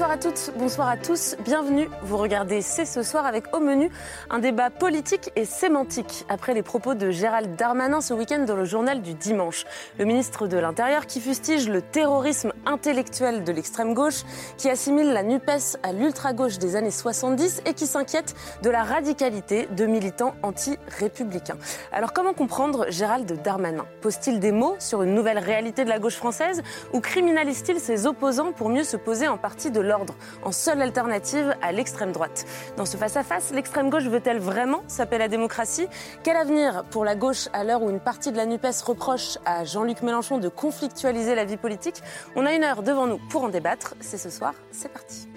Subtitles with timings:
[0.00, 1.86] Bonsoir à toutes, bonsoir à tous, bienvenue.
[2.00, 3.90] Vous regardez C'est ce soir avec au menu
[4.30, 8.64] un débat politique et sémantique après les propos de Gérald Darmanin ce week-end dans le
[8.64, 9.66] journal du dimanche.
[9.98, 14.22] Le ministre de l'Intérieur qui fustige le terrorisme intellectuel de l'extrême gauche,
[14.56, 19.68] qui assimile la NUPES à l'ultra-gauche des années 70 et qui s'inquiète de la radicalité
[19.70, 21.58] de militants anti-républicains.
[21.92, 23.84] Alors comment comprendre Gérald Darmanin?
[24.00, 26.62] Pose-t-il des mots sur une nouvelle réalité de la gauche française
[26.94, 31.54] ou criminalise-t-il ses opposants pour mieux se poser en partie de l'ordre, en seule alternative
[31.60, 32.46] à l'extrême droite.
[32.76, 35.88] Dans ce face-à-face, l'extrême gauche veut-elle vraiment s'appeler la démocratie?
[36.22, 39.64] Quel avenir pour la gauche à l'heure où une partie de la NUPES reproche à
[39.64, 42.02] Jean-Luc Mélenchon de conflictualiser la vie politique?
[42.36, 43.94] On a une heure devant nous pour en débattre.
[44.00, 45.28] C'est ce soir, c'est parti.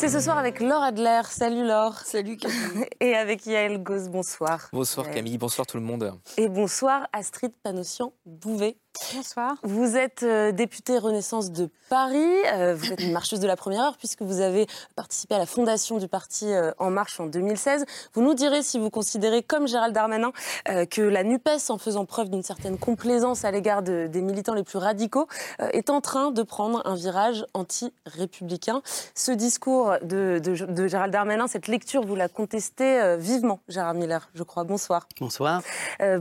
[0.00, 1.22] C'est ce soir avec Laure Adler.
[1.28, 1.98] Salut Laure.
[2.04, 2.86] Salut Camille.
[3.00, 4.68] Et avec Yael Gauze, bonsoir.
[4.72, 6.14] Bonsoir Camille, bonsoir tout le monde.
[6.36, 8.76] Et bonsoir Astrid Panossian-Bouvet.
[9.14, 9.56] Bonsoir.
[9.62, 12.26] Vous êtes euh, députée Renaissance de Paris.
[12.52, 15.46] Euh, vous êtes une marcheuse de la première heure puisque vous avez participé à la
[15.46, 17.86] fondation du parti euh, En Marche en 2016.
[18.12, 20.32] Vous nous direz si vous considérez, comme Gérald Darmanin,
[20.90, 24.64] que la NUPES, en faisant preuve d'une certaine complaisance à l'égard de, des militants les
[24.64, 25.26] plus radicaux,
[25.58, 28.82] est en train de prendre un virage anti-républicain.
[29.14, 34.28] Ce discours de, de, de, Gérald Darmanin, cette lecture, vous la contestez vivement, Gérard Miller,
[34.34, 34.64] je crois.
[34.64, 35.08] Bonsoir.
[35.20, 35.62] Bonsoir.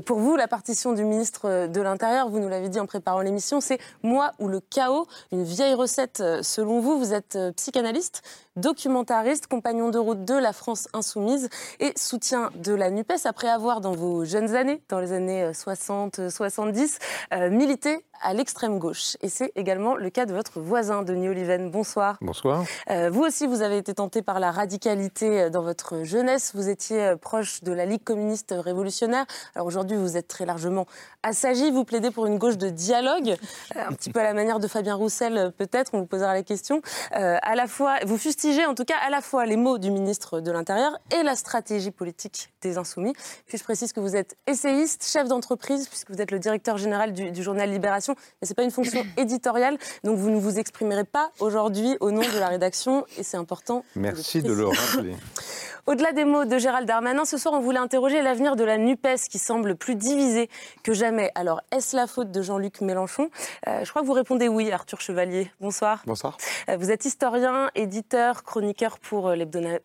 [0.06, 3.62] pour vous, la partition du ministre de l'Intérieur, vous nous l'avez dit en préparant l'émission,
[3.62, 6.98] c'est moi ou le chaos, une vieille recette selon vous.
[6.98, 8.24] Vous êtes psychanalyste,
[8.58, 13.82] documentariste, compagnon de route de la France insoumise et soutien de la NUPES après avoir,
[13.82, 16.98] dans vos jeunes années, dans les années 60-70,
[17.34, 19.16] euh, milité à l'extrême gauche.
[19.22, 21.70] Et c'est également le cas de votre voisin, Denis Oliven.
[21.70, 22.18] Bonsoir.
[22.22, 22.64] Bonsoir.
[22.90, 26.52] Euh, vous aussi, vous avez été tenté par la radicalité dans votre jeunesse.
[26.56, 29.26] Vous étiez proche de la Ligue communiste révolutionnaire.
[29.54, 30.88] Alors aujourd'hui, vous êtes très largement
[31.22, 31.70] assagi.
[31.72, 33.36] Vous plaidez pour une gauche de dialogue,
[33.76, 35.92] un petit peu à la manière de Fabien Roussel, peut-être.
[35.94, 36.82] On vous posera la question.
[37.16, 39.92] Euh, à la fois, vous fustigez en tout cas à la fois les mots du
[39.92, 43.14] ministre de l'Intérieur et la stratégie politique des Insoumis.
[43.46, 47.14] Puis je précise que vous êtes essayiste, chef d'entreprise, puisque vous êtes le directeur général
[47.14, 50.60] du, du journal Libération mais ce n'est pas une fonction éditoriale, donc vous ne vous
[50.60, 53.84] exprimerez pas aujourd'hui au nom de la rédaction, et c'est important.
[53.96, 55.16] Merci de le rappeler.
[55.88, 59.30] Au-delà des mots de Gérald Darmanin, ce soir, on voulait interroger l'avenir de la NUPES
[59.30, 60.50] qui semble plus divisée
[60.84, 61.32] que jamais.
[61.34, 63.30] Alors, est-ce la faute de Jean-Luc Mélenchon?
[63.70, 65.50] Euh, Je crois que vous répondez oui, Arthur Chevalier.
[65.62, 66.04] Bonsoir.
[66.06, 66.36] Bonsoir.
[66.68, 69.36] Euh, vous êtes historien, éditeur, chroniqueur pour euh,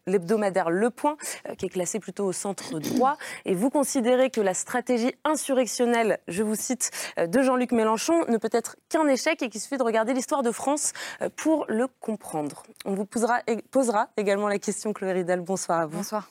[0.08, 1.16] l'hebdomadaire Le Point,
[1.48, 3.16] euh, qui est classé plutôt au centre droit.
[3.44, 8.50] Et vous considérez que la stratégie insurrectionnelle, je vous cite, de Jean-Luc Mélenchon ne peut
[8.50, 10.94] être qu'un échec et qu'il suffit de regarder l'histoire de France
[11.36, 12.64] pour le comprendre.
[12.86, 13.38] On vous posera,
[13.70, 15.42] posera également la question, Chloé Ridel.
[15.42, 15.91] Bonsoir à vous.
[15.92, 16.28] Bonsoir.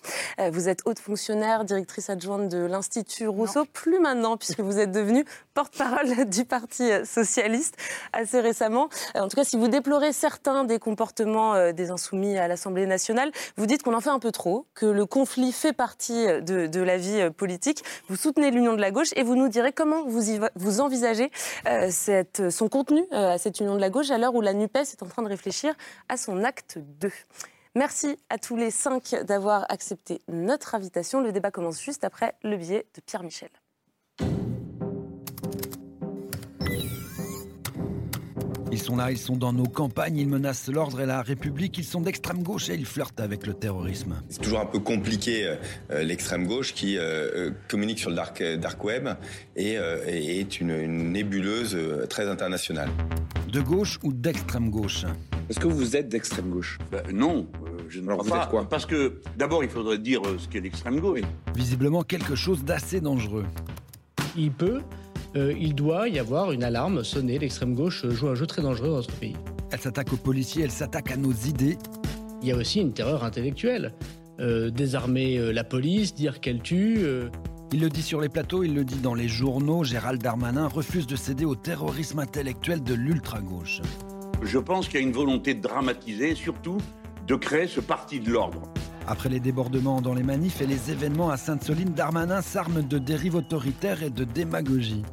[0.52, 3.66] Vous êtes haute fonctionnaire, directrice adjointe de l'Institut Rousseau, non.
[3.72, 5.24] plus maintenant puisque vous êtes devenue
[5.54, 7.76] porte-parole du Parti socialiste
[8.12, 8.90] assez récemment.
[9.14, 13.66] En tout cas, si vous déplorez certains des comportements des insoumis à l'Assemblée nationale, vous
[13.68, 16.98] dites qu'on en fait un peu trop, que le conflit fait partie de, de la
[16.98, 17.84] vie politique.
[18.10, 21.32] Vous soutenez l'union de la gauche et vous nous direz comment vous, y, vous envisagez
[21.68, 24.54] euh, cette, son contenu euh, à cette union de la gauche à l'heure où la
[24.54, 25.74] NUPES est en train de réfléchir
[26.10, 27.12] à son acte 2.
[27.74, 31.22] Merci à tous les cinq d'avoir accepté notre invitation.
[31.22, 33.50] Le débat commence juste après le billet de Pierre Michel.
[38.74, 41.86] Ils sont là, ils sont dans nos campagnes, ils menacent l'ordre et la République, ils
[41.86, 44.22] sont d'extrême gauche et ils flirtent avec le terrorisme.
[44.30, 45.58] C'est toujours un peu compliqué
[45.92, 49.10] euh, l'extrême gauche qui euh, communique sur le dark, dark web
[49.56, 51.78] et, euh, et est une, une, nébuleuse
[52.10, 52.90] très internationale.
[53.50, 55.06] De gauche ou d'extrême gauche?
[55.52, 56.78] Est-ce que vous êtes d'extrême gauche?
[56.90, 57.46] Ben, Non.
[57.90, 58.64] Je ne vous êtes quoi?
[58.70, 61.20] Parce que d'abord, il faudrait dire ce qu'est l'extrême gauche.
[61.54, 63.44] Visiblement quelque chose d'assez dangereux.
[64.38, 64.80] Il peut
[65.36, 67.38] euh, il doit y avoir une alarme sonnée.
[67.38, 69.36] L'extrême gauche joue un jeu très dangereux dans notre pays.
[69.74, 71.78] Elle s'attaque aux policiers, elle s'attaque à nos idées.
[72.42, 73.94] Il y a aussi une terreur intellectuelle.
[74.40, 77.00] Euh, désarmer euh, la police, dire qu'elle tue.
[77.00, 77.28] Euh...
[77.74, 79.84] Il le dit sur les plateaux, il le dit dans les journaux.
[79.84, 83.82] Gérald Darmanin refuse de céder au terrorisme intellectuel de l'ultra-gauche.
[84.42, 86.78] Je pense qu'il y a une volonté de dramatiser, surtout
[87.28, 88.64] de créer ce parti de l'ordre.
[89.08, 93.36] Après les débordements dans les manifs et les événements à Sainte-Soline, Darmanin s'arme de dérive
[93.36, 95.04] autoritaire et de démagogie.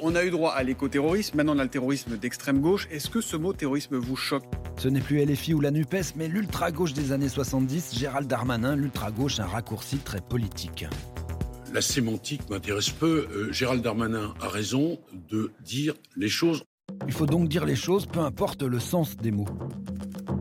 [0.00, 2.86] On a eu droit à l'écoterrorisme, maintenant on a le terrorisme d'extrême gauche.
[2.90, 4.44] Est-ce que ce mot terrorisme vous choque?
[4.78, 9.40] Ce n'est plus LFI ou la NUPES, mais l'ultra-gauche des années 70, Gérald Darmanin, l'ultra-gauche,
[9.40, 10.86] un raccourci très politique.
[11.72, 13.26] La sémantique m'intéresse peu.
[13.32, 15.00] Euh, Gérald Darmanin a raison
[15.30, 16.62] de dire les choses.
[17.06, 19.48] Il faut donc dire les choses, peu importe le sens des mots.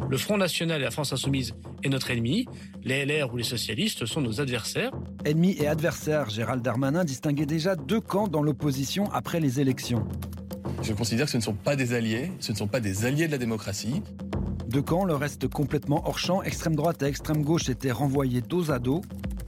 [0.09, 2.47] Le Front National et la France Insoumise est notre ennemi.
[2.83, 4.91] Les LR ou les socialistes sont nos adversaires.
[5.25, 10.07] Ennemi et adversaire, Gérald Darmanin distinguait déjà deux camps dans l'opposition après les élections.
[10.83, 13.25] Je considère que ce ne sont pas des alliés, ce ne sont pas des alliés
[13.25, 14.03] de la démocratie.
[14.75, 18.71] Deux camps, le reste complètement hors champ, extrême droite et extrême gauche étaient renvoyés dos
[18.71, 19.03] à dos.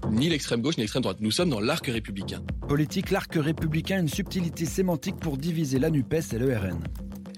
[0.09, 1.17] Ni l'extrême gauche ni l'extrême droite.
[1.19, 2.41] Nous sommes dans l'arc républicain.
[2.65, 6.79] Politique, l'arc républicain, une subtilité sémantique pour diviser la NUPES et le RN.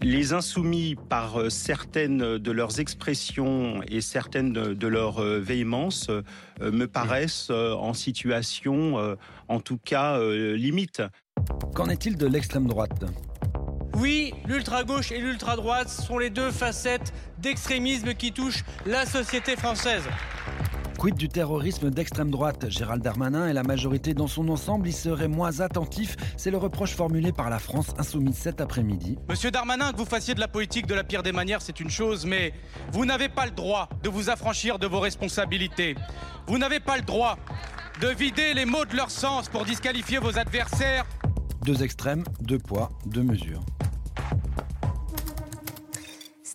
[0.03, 6.21] Les insoumis, par euh, certaines de leurs expressions et certaines de leurs euh, véhémences, euh,
[6.71, 11.01] me paraissent en situation, en tout cas, limite.
[11.73, 13.03] Qu'en est-il de l'extrême droite?
[13.99, 20.03] Oui, l'ultra-gauche et l'ultra-droite sont les deux facettes d'extrémisme qui touchent la société française.
[20.97, 22.69] Quid du terrorisme d'extrême droite?
[22.69, 26.17] Gérald Darmanin et la majorité dans son ensemble y seraient moins attentifs.
[26.35, 29.17] C'est le reproche formulé par la France insoumise cet après-midi.
[29.29, 31.89] Monsieur Darmanin, que vous fassiez de la politique de la pire des manières, c'est une
[31.89, 32.53] chose, mais
[32.91, 35.95] vous n'avez pas le droit de vous affranchir de vos responsabilités.
[36.47, 37.37] Vous n'avez pas le droit
[38.01, 41.05] de vider les mots de leur sens pour disqualifier vos adversaires.
[41.63, 43.63] Deux extrêmes, deux poids, deux mesures.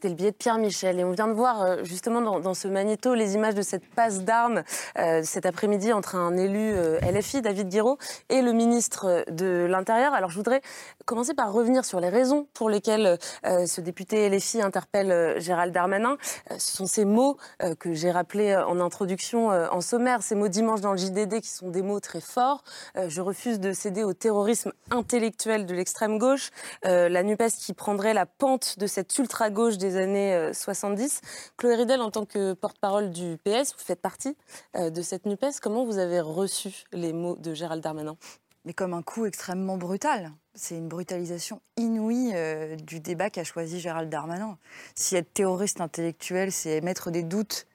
[0.05, 1.01] C'était le billet de Pierre Michel.
[1.01, 4.21] Et on vient de voir euh, justement dans, ce magnéto les images de cette passe
[4.21, 4.63] d'armes
[4.99, 7.97] euh, cet après-midi entre un élu euh, LFI, David Guiraud,
[8.29, 10.13] et le ministre de l'Intérieur.
[10.13, 10.61] Alors je voudrais
[11.07, 16.17] commencer par revenir sur les raisons pour lesquelles ce député LFI interpelle Gérald Darmanin.
[16.59, 17.37] ce sont ces mots
[17.79, 21.69] que j'ai rappelés en introduction, en sommaire, ces mots dimanche dans le JDD qui sont
[21.69, 22.65] des mots très forts.
[22.97, 26.51] je refuse de céder au terrorisme intellectuel de l'extrême gauche.
[26.83, 31.21] la NUPES qui prendrait la pente de cette ultra-gauche des années 70.
[31.23, 34.37] Euh, Chloé Ridel, en tant que porte-parole du PS, vous faites partie
[34.77, 35.61] euh, de cette NUPES.
[35.63, 38.17] Comment vous avez reçu les mots de Gérald Darmanin?
[38.65, 40.33] Mais comme un coup extrêmement brutal.
[40.55, 44.57] C'est une brutalisation inouïe euh, du débat qu'a choisi Gérald Darmanin.
[44.95, 47.67] Si être terroriste intellectuel, c'est mettre des doutes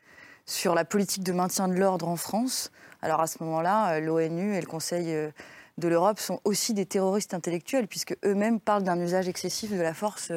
[0.45, 2.71] sur la politique de maintien de l'ordre en France,
[3.03, 5.31] alors à ce moment-là, l'ONU et le Conseil
[5.77, 9.93] de l'Europe sont aussi des terroristes intellectuels, puisque eux-mêmes parlent d'un usage excessif de la
[9.93, 10.31] force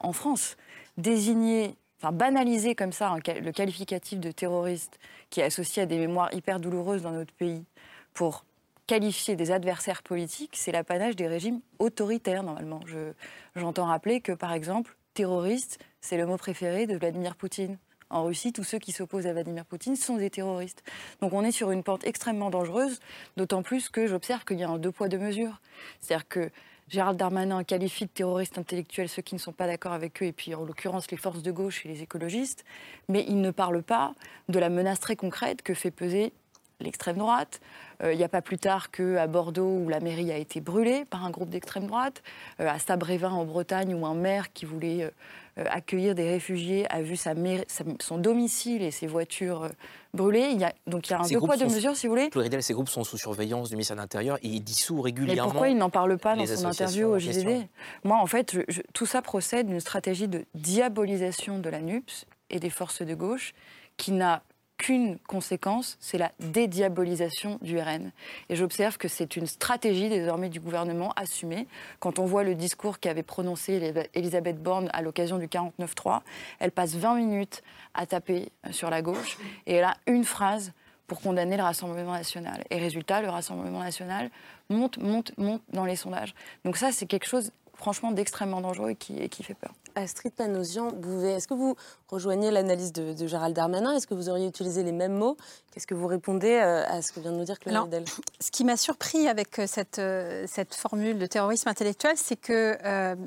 [0.00, 0.56] en France
[0.96, 4.98] désigner, enfin banaliser comme ça le qualificatif de terroriste
[5.30, 7.64] qui est associé à des mémoires hyper douloureuses dans notre pays
[8.14, 8.44] pour
[8.86, 12.80] qualifier des adversaires politiques, c'est l'apanage des régimes autoritaires normalement.
[13.56, 17.78] J'entends rappeler que par exemple, terroriste, c'est le mot préféré de Vladimir Poutine.
[18.10, 20.82] En Russie, tous ceux qui s'opposent à Vladimir Poutine sont des terroristes.
[21.22, 23.00] Donc on est sur une pente extrêmement dangereuse,
[23.38, 25.62] d'autant plus que j'observe qu'il y a un deux poids, deux mesures.
[26.00, 26.50] C'est-à-dire que
[26.92, 30.32] Gérald Darmanin qualifie de terroristes intellectuels ceux qui ne sont pas d'accord avec eux, et
[30.32, 32.66] puis en l'occurrence les forces de gauche et les écologistes,
[33.08, 34.12] mais il ne parle pas
[34.50, 36.34] de la menace très concrète que fait peser
[36.82, 37.60] l'extrême droite.
[38.02, 41.04] Euh, il n'y a pas plus tard qu'à Bordeaux, où la mairie a été brûlée
[41.04, 42.22] par un groupe d'extrême droite,
[42.60, 45.04] euh, à Sabrévin en Bretagne, où un maire qui voulait
[45.58, 47.34] euh, accueillir des réfugiés a vu sa,
[48.00, 49.68] son domicile et ses voitures
[50.14, 50.50] brûlées.
[50.52, 52.30] Il y a, donc il y a un deux poids, deux mesures, si vous voulez.
[52.60, 55.44] ces groupes sont sous surveillance du ministère de l'Intérieur et il dissout régulièrement.
[55.44, 57.66] Mais pourquoi il n'en parle pas dans son interview au JDD
[58.04, 58.56] Moi, en fait,
[58.92, 63.54] tout ça procède d'une stratégie de diabolisation de la NUPS et des forces de gauche
[63.96, 64.42] qui n'a
[64.78, 68.10] qu'une conséquence, c'est la dédiabolisation du RN.
[68.48, 71.66] Et j'observe que c'est une stratégie désormais du gouvernement assumée.
[72.00, 76.20] Quand on voit le discours qu'avait prononcé Elisabeth Borne à l'occasion du 49-3,
[76.58, 77.62] elle passe 20 minutes
[77.94, 80.72] à taper sur la gauche et elle a une phrase
[81.06, 82.64] pour condamner le Rassemblement national.
[82.70, 84.30] Et résultat, le Rassemblement national
[84.70, 86.34] monte, monte, monte dans les sondages.
[86.64, 89.72] Donc ça, c'est quelque chose franchement d'extrêmement dangereux et qui, et qui fait peur.
[89.94, 90.88] Astrid Panosian,
[91.24, 91.76] est-ce que vous
[92.12, 95.36] rejoignez l'analyse de, Gérald Darmanin Est-ce que vous auriez utilisé les mêmes mots?
[95.72, 98.04] Qu'est-ce que vous répondez euh, à ce que vient de nous dire Claire Ridel
[98.40, 102.78] Ce qui m'a surpris avec euh, cette, euh, cette formule de terrorisme intellectuel, c'est qu'elle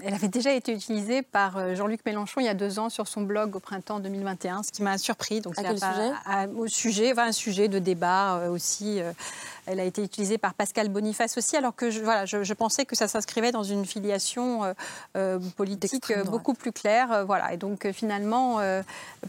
[0.04, 3.22] elle avait déjà été utilisée par Jean-Luc Mélenchon il y a deux ans sur son
[3.22, 5.42] blog au printemps 2021, ce qui m'a surpris.
[5.42, 6.48] Donc, à quel sujet?
[6.56, 9.02] Au sujet, enfin, un sujet de débat aussi.
[9.68, 12.96] Elle a été utilisée par Pascal Boniface aussi, alors que je, voilà, je, pensais que
[12.96, 14.74] ça s'inscrivait dans une filiation euh,
[15.18, 17.12] euh, politique beaucoup plus claire.
[17.12, 17.54] Euh, voilà.
[17.54, 18.60] Et donc finalement,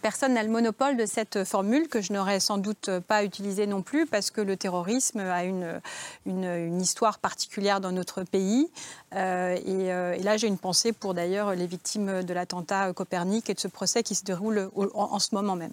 [0.03, 3.83] personne n'a le monopole de cette formule que je n'aurais sans doute pas utilisée non
[3.83, 5.81] plus, parce que le terrorisme a une,
[6.27, 8.69] une, histoire particulière dans notre pays.
[9.13, 9.89] Et,
[10.23, 14.03] là, j'ai une pensée pour d'ailleurs les victimes de l'attentat Copernic et de ce procès
[14.03, 15.73] qui se déroule en, ce moment même.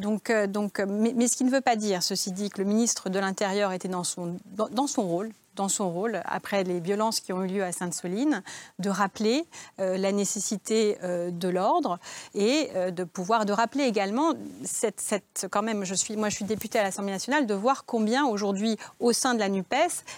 [0.00, 3.18] Donc, donc, mais, ce qui ne veut pas dire, ceci dit, que le ministre de
[3.18, 7.44] l'Intérieur était dans son, dans, son rôle dans son rôle, après les violences qui ont
[7.44, 8.42] eu lieu à Sainte-Soline,
[8.78, 9.44] de rappeler
[9.78, 11.98] la nécessité de l'ordre
[12.34, 14.32] et de pouvoir de rappeler également
[14.64, 18.26] cette, quand même, je suis, moi je suis députée à l'Assemblée nationale, de voir combien
[18.26, 19.74] aujourd'hui au sein de la Nupes,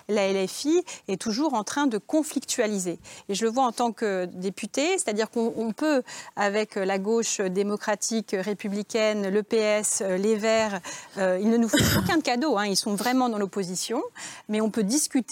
[0.09, 2.99] la LFI est toujours en train de conflictualiser.
[3.29, 6.03] Et je le vois en tant que députée, c'est-à-dire qu'on peut,
[6.37, 10.81] avec la gauche démocratique républicaine, le PS, les Verts,
[11.19, 14.03] euh, ils ne nous font aucun cadeau, hein, ils sont vraiment dans l'opposition,
[14.49, 15.24] mais on peut discuter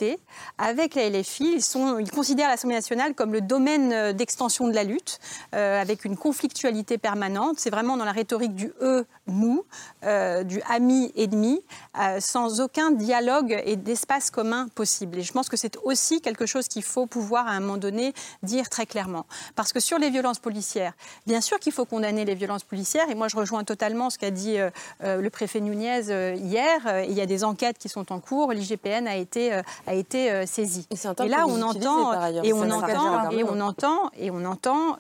[0.59, 1.59] avec la LFI.
[2.01, 5.19] Ils, considèrent l'Assemblée nationale comme le domaine d'extension de la lutte,
[5.55, 7.59] euh, avec une conflictualité permanente.
[7.59, 9.65] C'est vraiment dans la rhétorique du eux, nous,
[10.05, 11.63] euh, du ami-ennemi,
[12.21, 15.19] sans aucun dialogue et d'espace commun possible.
[15.19, 18.13] Et je pense que c'est aussi quelque chose qu'il faut pouvoir à un moment donné
[18.43, 19.27] dire très clairement.
[19.55, 20.93] Parce que sur les violences policières,
[21.27, 24.31] bien sûr qu'il faut condamner les violences policières, et moi je rejoins totalement ce qu'a
[24.31, 24.71] dit euh,
[25.05, 27.05] euh, le préfet Nunez euh, hier.
[27.09, 30.87] il y a des enquêtes qui sont en cours, l'IGPN a été, a été saisie.
[30.91, 32.13] Et, là on entend,
[32.43, 34.97] et on entend, et on entend, et on entend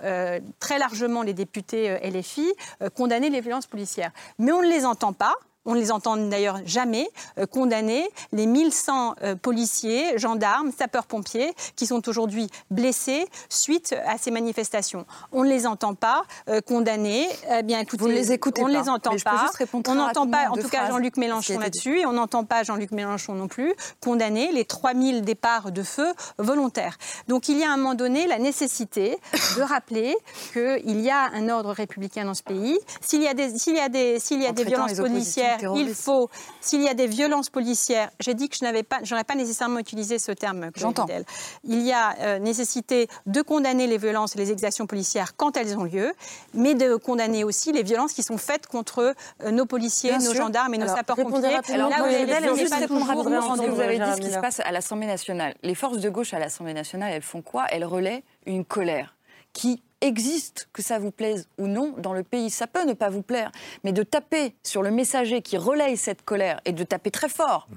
[0.60, 2.52] très largement les députés LFI
[2.94, 4.10] condamner les violences policières.
[4.38, 5.34] Mais on ne les entend pas
[5.64, 11.86] on ne les entend d'ailleurs jamais euh, condamner les 1100 euh, policiers, gendarmes, sapeurs-pompiers qui
[11.86, 15.06] sont aujourd'hui blessés suite à ces manifestations.
[15.30, 17.28] On ne les entend pas euh, condamner.
[17.50, 19.50] Eh bien, écoutez, Vous ne les écoutez on ne les entend pas.
[19.86, 23.34] On n'entend pas, en tout cas, Jean-Luc Mélenchon là-dessus, et on n'entend pas Jean-Luc Mélenchon
[23.34, 26.98] non plus condamner les 3000 départs de feu volontaires.
[27.28, 29.18] Donc il y a à un moment donné la nécessité
[29.56, 30.16] de rappeler
[30.52, 32.78] qu'il y a un ordre républicain dans ce pays.
[33.00, 35.94] S'il y a des, s'il y a des, s'il y a des violences policières il
[35.94, 36.30] faut,
[36.60, 39.78] s'il y a des violences policières, j'ai dit que je n'avais pas, j'aurais pas nécessairement
[39.78, 40.70] utilisé ce terme.
[40.74, 41.06] J'entends.
[41.64, 45.76] Il y a euh, nécessité de condamner les violences et les exactions policières quand elles
[45.76, 46.12] ont lieu,
[46.54, 50.74] mais de condamner aussi les violences qui sont faites contre euh, nos policiers, nos gendarmes
[50.74, 51.58] et nos sapeurs-pompiers.
[51.72, 51.98] Alors, là,
[52.50, 55.06] vous, juste répondre rapidement ce que vous avez dit, ce qui se passe à l'Assemblée
[55.06, 55.54] nationale.
[55.62, 57.66] Les forces de gauche à l'Assemblée nationale, elles font quoi?
[57.70, 59.16] Elles relaient une colère
[59.52, 62.50] qui existe, que ça vous plaise ou non, dans le pays.
[62.50, 63.50] Ça peut ne pas vous plaire,
[63.84, 67.68] mais de taper sur le messager qui relaye cette colère et de taper très fort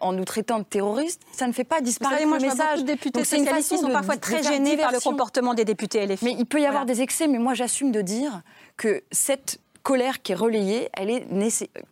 [0.00, 2.78] en, nous traitant de terroristes, ça ne fait pas disparaître moi, le message.
[2.78, 6.24] Les députés socialistes sont parfois très gênés par le comportement des députés LFI.
[6.24, 8.42] Mais il peut y avoir des excès, mais moi j'assume de dire
[8.76, 11.26] que cette colère qui est relayée, elle est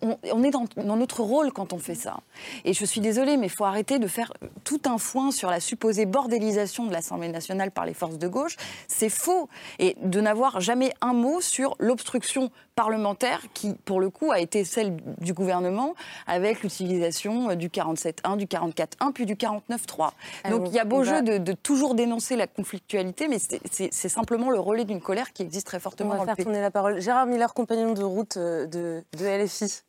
[0.03, 2.19] on, est dans, notre rôle quand on fait ça.
[2.67, 4.35] Et je suis désolée, mais il faut arrêter de faire
[4.65, 8.57] tout un foin sur la supposée bordélisation de l'Assemblée nationale par les forces de gauche.
[8.87, 9.49] C'est faux.
[9.79, 14.63] Et de n'avoir jamais un mot sur l'obstruction parlementaire qui, pour le coup, a été
[14.65, 15.95] celle du gouvernement
[16.27, 20.11] avec l'utilisation du 47.1, du 44.1, puis du 49.3.
[20.51, 24.61] Donc il y a beau jeu de, toujours dénoncer la conflictualité, mais c'est simplement le
[24.61, 27.01] relais d'une colère qui existe très fortement On va faire tourner la parole.
[27.01, 29.83] Gérard Miller, compagnon de route euh, de, LFI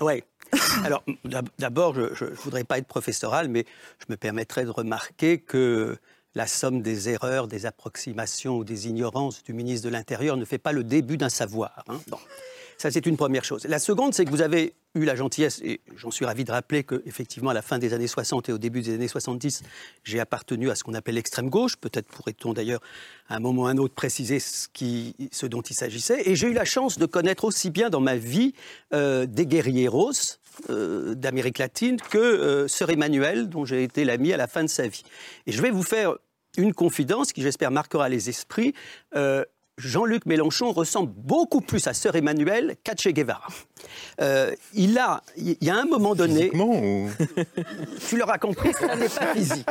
[0.00, 0.22] Oui.
[0.84, 1.02] Alors,
[1.58, 3.64] d'abord, je ne voudrais pas être professoral, mais
[3.98, 5.96] je me permettrais de remarquer que
[6.34, 10.58] la somme des erreurs, des approximations ou des ignorances du ministre de l'Intérieur ne fait
[10.58, 11.84] pas le début d'un savoir.
[11.88, 12.00] Hein.
[12.08, 12.18] Bon.
[12.82, 13.64] Ça, c'est une première chose.
[13.66, 16.82] La seconde, c'est que vous avez eu la gentillesse, et j'en suis ravi de rappeler
[16.82, 19.62] qu'effectivement, à la fin des années 60 et au début des années 70,
[20.02, 21.76] j'ai appartenu à ce qu'on appelle l'extrême gauche.
[21.76, 22.80] Peut-être pourrait-on d'ailleurs,
[23.28, 26.28] à un moment ou à un autre, préciser ce, dont il s'agissait.
[26.28, 28.52] Et j'ai eu la chance de connaître aussi bien dans ma vie
[28.92, 30.10] euh, des guerrieros
[30.68, 34.68] euh, d'Amérique latine que euh, Sœur Emmanuel, dont j'ai été l'ami à la fin de
[34.68, 35.04] sa vie.
[35.46, 36.16] Et je vais vous faire
[36.56, 38.74] une confidence qui, j'espère, marquera les esprits.
[39.84, 43.48] Jean-Luc Mélenchon ressemble beaucoup plus à Sœur Emmanuel qu'à Che Guevara.
[44.20, 46.50] Euh, il a, il y a un moment donné.
[48.08, 49.66] Tu l'auras compris, ça n'est pas physique.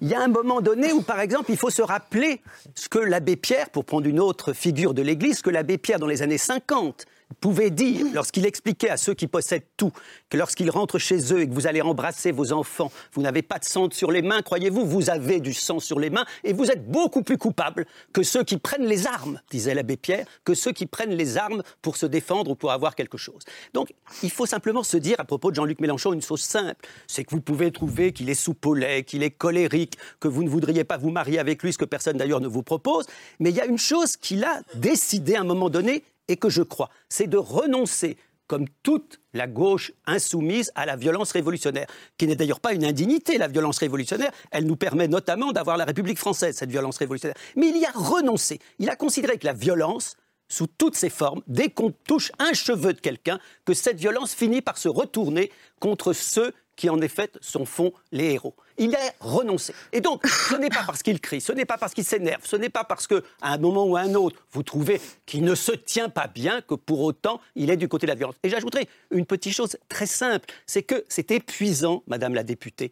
[0.00, 2.40] Il y a un moment donné où, par exemple, il faut se rappeler
[2.74, 6.06] ce que l'abbé Pierre, pour prendre une autre figure de l'Église, que l'abbé Pierre dans
[6.06, 9.92] les années 50 pouvait dire, lorsqu'il expliquait à ceux qui possèdent tout,
[10.28, 13.58] que lorsqu'ils rentrent chez eux et que vous allez embrasser vos enfants, vous n'avez pas
[13.58, 16.70] de sang sur les mains, croyez-vous, vous avez du sang sur les mains et vous
[16.70, 20.72] êtes beaucoup plus coupable que ceux qui prennent les armes, disait l'abbé Pierre, que ceux
[20.72, 23.42] qui prennent les armes pour se défendre ou pour avoir quelque chose.
[23.74, 27.24] Donc, il faut simplement se dire à propos de Jean-Luc Mélenchon une chose simple, c'est
[27.24, 30.96] que vous pouvez trouver qu'il est soupolé, qu'il est colérique, que vous ne voudriez pas
[30.96, 33.06] vous marier avec lui, ce que personne d'ailleurs ne vous propose,
[33.40, 36.48] mais il y a une chose qu'il a décidé à un moment donné, et que
[36.48, 41.86] je crois, c'est de renoncer, comme toute la gauche insoumise, à la violence révolutionnaire,
[42.18, 45.84] qui n'est d'ailleurs pas une indignité, la violence révolutionnaire, elle nous permet notamment d'avoir la
[45.84, 47.36] République française, cette violence révolutionnaire.
[47.56, 50.16] Mais il y a renoncé, il a considéré que la violence,
[50.48, 54.60] sous toutes ses formes, dès qu'on touche un cheveu de quelqu'un, que cette violence finit
[54.60, 55.50] par se retourner
[55.80, 58.54] contre ceux qui en effet sont font les héros.
[58.78, 59.74] Il a renoncé.
[59.92, 62.56] Et donc, ce n'est pas parce qu'il crie, ce n'est pas parce qu'il s'énerve, ce
[62.56, 65.72] n'est pas parce qu'à un moment ou à un autre, vous trouvez qu'il ne se
[65.72, 68.36] tient pas bien que pour autant, il est du côté de la violence.
[68.42, 72.90] Et j'ajouterai une petite chose très simple, c'est que c'est épuisant, Madame la députée,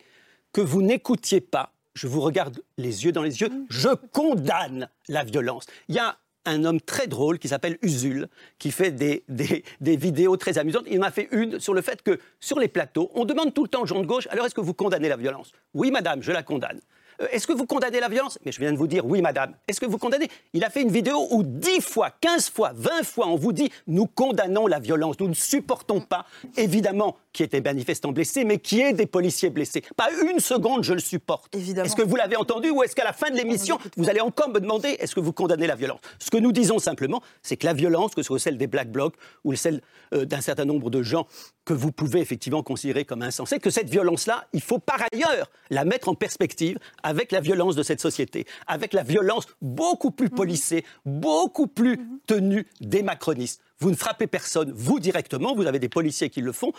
[0.52, 1.72] que vous n'écoutiez pas.
[1.94, 3.50] Je vous regarde les yeux dans les yeux.
[3.68, 5.66] Je condamne la violence.
[5.88, 8.28] Il y a un homme très drôle qui s'appelle Usul,
[8.58, 10.84] qui fait des, des, vidéos très amusantes.
[10.90, 13.68] Il m'a fait une sur le fait que sur les plateaux, on demande tout le
[13.68, 15.52] temps aux gens de gauche, alors est-ce que vous condamnez la violence?
[15.74, 16.80] Oui, madame, je la condamne.
[17.20, 18.38] Euh, est-ce que vous condamnez la violence?
[18.44, 19.54] Mais je viens de vous dire oui, madame.
[19.68, 20.28] Est-ce que vous condamnez?
[20.52, 23.70] Il a fait une vidéo où 10 fois, 15 fois, 20 fois, on vous dit
[23.86, 28.80] nous condamnons la violence, nous ne supportons pas, évidemment, qui était manifestant blessé, mais qui
[28.80, 29.82] est des policiers blessés.
[29.96, 31.54] Pas une seconde, je le supporte.
[31.54, 34.48] Est-ce que vous l'avez entendu ou est-ce qu'à la fin de l'émission, vous allez encore
[34.48, 36.00] me demander est-ce que vous condamnez la violence?
[36.18, 38.90] Ce que nous disons simplement, c'est que la violence, que ce soit celle des Black
[38.90, 39.80] Blocs ou celle
[40.14, 41.26] euh, d'un certain nombre de gens
[41.64, 45.84] que vous pouvez effectivement considérer comme insensés, que cette violence-là, il faut par ailleurs la
[45.84, 50.84] mettre en perspective avec la violence de cette société, avec la violence beaucoup plus policée,
[51.04, 53.62] beaucoup plus tenue des macronistes.
[53.80, 56.72] Vous ne frappez personne, vous directement, vous avez des policiers qui le font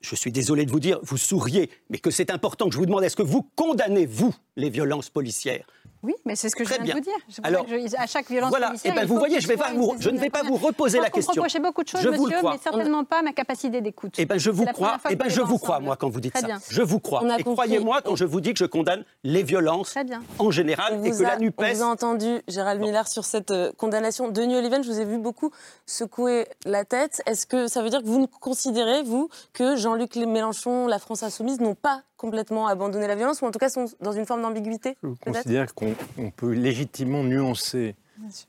[0.00, 2.86] je suis désolé de vous dire, vous souriez, mais que c'est important que je vous
[2.86, 5.64] demande, est-ce que vous condamnez, vous, les violences policières?
[6.02, 6.94] Oui, mais c'est ce que je viens bien.
[6.94, 7.14] de vous dire.
[7.42, 7.66] Alors,
[7.98, 9.94] à chaque violence voilà, policière, et ben, il vous faut voyez, je, vais pas vous,
[9.98, 11.34] je ne vais pas vous reposer je la question.
[11.34, 14.14] Vous reprochez beaucoup de choses, je monsieur, mais certainement pas ma capacité d'écoute.
[14.16, 16.20] Eh ben, je vous crois, fois eh que ben, je vous crois, moi, quand vous
[16.20, 16.46] dites Très ça.
[16.46, 16.58] bien.
[16.70, 17.20] Je vous crois.
[17.22, 20.22] On a Et croyez-moi quand je vous dis que je condamne les violences Très bien.
[20.38, 21.62] en général et vous que a- la NUPES...
[21.62, 24.30] On vous a entendu, Gérald Miller, sur cette euh, condamnation.
[24.30, 25.50] Denis Oliven, je vous ai vu beaucoup
[25.84, 27.20] secouer la tête.
[27.26, 31.24] Est-ce que ça veut dire que vous ne considérez, vous, que Jean-Luc Mélenchon, la France
[31.24, 34.42] Insoumise, n'ont pas complètement abandonné la violence, ou en tout cas sont dans une forme
[34.42, 37.96] d'ambiguïté Je considère qu'on on peut légitimement nuancer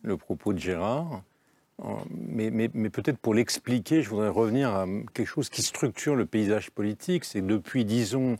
[0.03, 1.23] le propos de Gérard,
[1.81, 6.15] en- mais, mais- mais peut-être pour l'expliquer, je voudrais revenir à quelque chose qui structure
[6.15, 7.25] le paysage politique.
[7.25, 8.37] C'est que depuis, disons,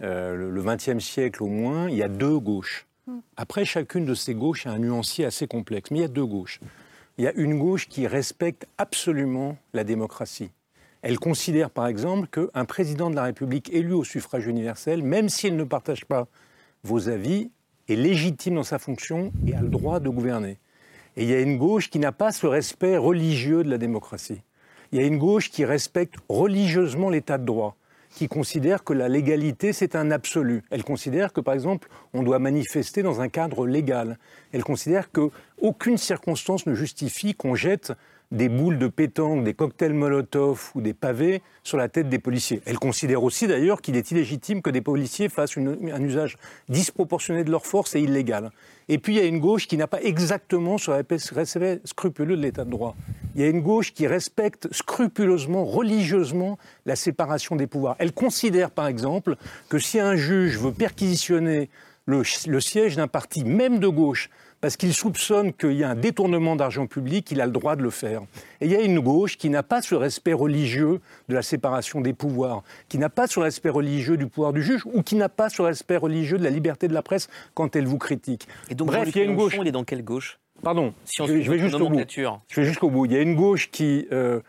[0.00, 2.86] euh, le- le XXe siècle au moins, il y a deux gauches.
[3.36, 6.24] Après, chacune de ces gauches a un nuancier assez complexe, mais il y a deux
[6.24, 6.60] gauches.
[7.18, 10.50] Il y a une gauche qui respecte absolument la démocratie.
[11.02, 15.56] Elle considère par exemple qu'un président de la République élu au suffrage universel, même s'il
[15.56, 16.28] ne partage pas
[16.84, 17.50] vos avis,
[17.88, 20.58] est légitime dans sa fonction et a le droit de gouverner.
[21.16, 24.42] Et il y a une gauche qui n'a pas ce respect religieux de la démocratie.
[24.92, 27.76] Il y a une gauche qui respecte religieusement l'état de droit,
[28.10, 30.62] qui considère que la légalité, c'est un absolu.
[30.70, 34.18] Elle considère que, par exemple, on doit manifester dans un cadre légal.
[34.52, 37.92] Elle considère qu'aucune circonstance ne justifie qu'on jette
[38.30, 42.62] des boules de pétanque, des cocktails Molotov ou des pavés sur la tête des policiers.
[42.64, 46.36] Elle considère aussi d'ailleurs qu'il est illégitime que des policiers fassent un usage
[46.68, 48.50] disproportionné de leur force et illégal.
[48.88, 51.18] Et puis il y a une gauche qui n'a pas exactement ce respect
[51.84, 52.94] scrupuleux de l'état de droit.
[53.34, 57.96] Il y a une gauche qui respecte scrupuleusement, religieusement la séparation des pouvoirs.
[57.98, 59.36] Elle considère par exemple
[59.68, 61.68] que si un juge veut perquisitionner
[62.06, 66.56] le siège d'un parti, même de gauche, parce qu'il soupçonne qu'il y a un détournement
[66.56, 68.22] d'argent public, il a le droit de le faire.
[68.60, 72.00] Et il y a une gauche qui n'a pas ce respect religieux de la séparation
[72.00, 75.28] des pouvoirs, qui n'a pas ce respect religieux du pouvoir du juge, ou qui n'a
[75.28, 78.46] pas ce respect religieux de la liberté de la presse quand elle vous critique.
[78.68, 79.56] Et donc, Bref, il y a une gauche.
[79.58, 80.38] il est dans quelle gauche?
[80.62, 82.00] Pardon, Si on je, vais votre jusqu'au bout.
[82.48, 83.06] Je vais jusqu'au bout.
[83.06, 84.40] Il y a une gauche qui, euh,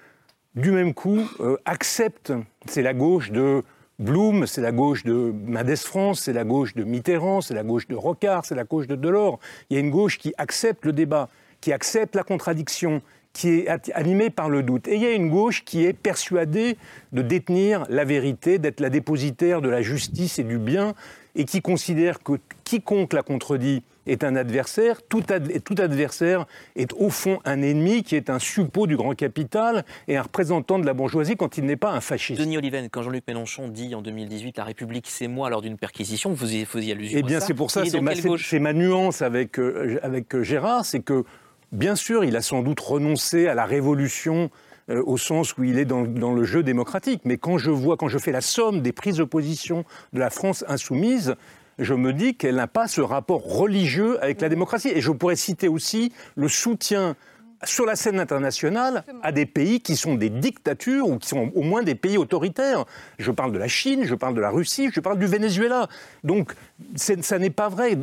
[0.56, 2.34] du même coup, euh, accepte,
[2.66, 3.64] c'est la gauche de
[4.02, 7.88] Blum, c'est la gauche de Mendes France, c'est la gauche de Mitterrand, c'est la gauche
[7.88, 9.40] de Rocard, c'est la gauche de Delors.
[9.70, 11.30] Il y a une gauche qui accepte le débat,
[11.62, 14.88] qui accepte la contradiction, qui est animée par le doute.
[14.88, 16.78] Et il y a une gauche qui est persuadée
[17.12, 20.96] de détenir la vérité, d'être la dépositaire de la justice et du bien,
[21.36, 26.92] et qui considère que quiconque la contredit est un adversaire, tout, ad- tout adversaire est
[26.94, 30.86] au fond un ennemi qui est un suppôt du grand capital et un représentant de
[30.88, 32.40] la bourgeoisie quand il n'est pas un fasciste.
[32.42, 36.34] Denis Oliven, quand Jean-Luc Mélenchon dit en 2018 La République, c'est moi lors d'une perquisition,
[36.34, 40.42] vous y faisiez allusion Eh bien, c'est pour ça, c'est ma, nuance avec, euh, avec
[40.42, 41.24] Gérard, c'est que,
[41.72, 44.50] bien sûr, il a sans doute renoncé à la révolution
[44.92, 47.22] euh, au sens où il est dans, le jeu démocratique.
[47.26, 50.30] Mais quand je vois, quand je fais la somme des prises de position de la
[50.30, 51.36] France insoumise,
[51.80, 54.90] je me dis qu'elle n'a pas ce rapport religieux avec la démocratie.
[54.90, 57.16] Et je pourrais citer aussi le soutien
[57.64, 61.62] sur la scène internationale à des pays qui sont des dictatures ou qui sont au
[61.62, 62.86] moins des pays autoritaires.
[63.20, 65.88] Je parle de la Chine, je parle de la Russie, je parle du Venezuela.
[66.24, 66.54] Donc
[66.96, 67.98] ça n'est pas vrai.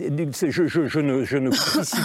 [0.49, 1.51] Je, je- je ne, je ne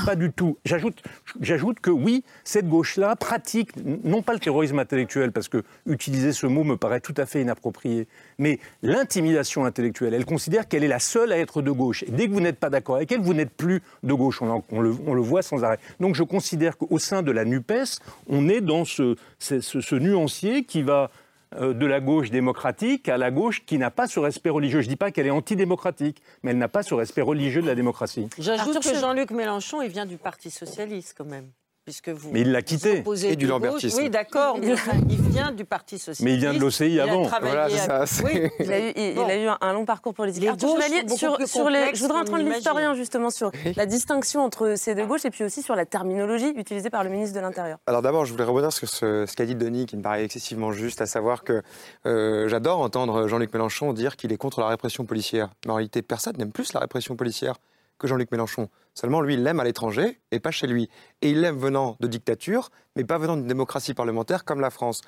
[0.06, 0.58] pas du tout.
[0.66, 3.72] J'ajoute, que oui, cette gauche-là pratique
[4.04, 7.42] non pas le terrorisme intellectuel, parce que utiliser ce mot me paraît tout à fait
[7.42, 10.14] inapproprié, mais l'intimidation intellectuelle.
[10.14, 12.04] Elle considère qu'elle est la seule à être de gauche.
[12.04, 14.42] Et dès que vous n'êtes pas d'accord avec elle, vous n'êtes plus de gauche.
[14.42, 15.80] On le, on le voit sans arrêt.
[16.00, 19.96] Donc je considère qu'au sein de la NUPES, on est dans ce, ce- ce- ce
[19.96, 21.10] nuancier qui va
[21.56, 24.82] euh, de la gauche démocratique à la gauche qui n'a pas ce respect religieux.
[24.82, 27.68] Je ne dis pas qu'elle est antidémocratique, mais elle n'a pas ce respect religieux de
[27.68, 28.28] la démocratie.
[28.40, 29.00] J'ajoute que.
[29.00, 31.50] Jean-Luc Mélenchon, il vient du Parti Socialiste quand même.
[31.84, 32.32] Puisque vous.
[32.32, 33.04] Mais il l'a quitté.
[33.24, 34.00] Et du Lambertisme.
[34.02, 34.76] Oui, d'accord, mais
[35.10, 36.22] il vient du Parti Socialiste.
[36.22, 37.24] Mais il vient de l'OCI avant.
[37.24, 38.50] Voilà, ça, oui.
[38.60, 40.48] il, a eu, il, a eu, un long parcours politique.
[40.48, 40.78] Arthur
[41.16, 45.26] sur, sur les, je voudrais entendre l'historien justement sur la distinction entre ces deux gauches
[45.26, 47.78] et puis aussi sur la terminologie utilisée par le ministre de l'Intérieur.
[47.88, 50.72] Alors d'abord, je voulais rebondir sur ce, ce qu'a dit Denis, qui me paraît excessivement
[50.72, 51.62] juste, à savoir que
[52.06, 55.50] euh, j'adore entendre Jean-Luc Mélenchon dire qu'il est contre la répression policière.
[55.66, 57.56] Mais en réalité, personne n'aime plus la répression policière
[57.98, 58.70] que Jean-Luc Mélenchon.
[58.94, 60.90] Seulement, lui, il l'aime à l'étranger et pas chez lui.
[61.22, 65.02] Et il l'aime venant de dictature, mais pas venant d'une démocratie parlementaire comme la France.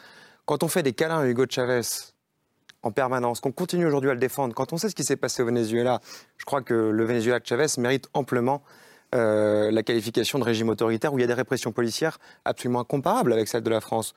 [0.45, 1.82] Quand on fait des câlins à Hugo Chavez
[2.84, 5.41] en permanence, qu'on continue aujourd'hui à le défendre, quand on sait ce qui s'est passé
[5.41, 6.00] au Venezuela,
[6.38, 8.63] je crois que le Venezuela de Chavez mérite amplement
[9.13, 13.34] euh, la qualification de régime autoritaire où il y a des répressions policières absolument incomparables
[13.34, 14.13] avec celles de la France.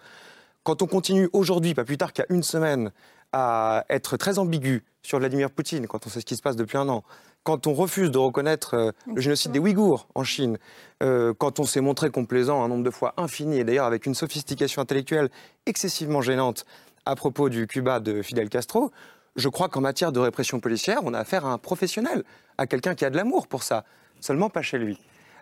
[0.64, 2.90] Quand on continue aujourd'hui, pas plus tard qu'à une semaine,
[3.32, 6.76] à être très ambigu sur Vladimir Poutine, quand on sait ce qui se passe depuis
[6.76, 7.04] un an,
[7.42, 10.58] quand on refuse de reconnaître euh, le génocide des Ouïghours en Chine,
[11.02, 14.14] euh, quand on s'est montré complaisant un nombre de fois infini, et d'ailleurs avec une
[14.14, 15.30] sophistication intellectuelle
[15.66, 16.66] excessivement gênante
[17.06, 18.90] à propos du Cuba de Fidel Castro,
[19.36, 22.24] je crois qu'en matière de répression policière, on a affaire à un professionnel,
[22.58, 23.84] à quelqu'un qui a de l'amour pour ça,
[24.20, 24.98] seulement pas chez lui.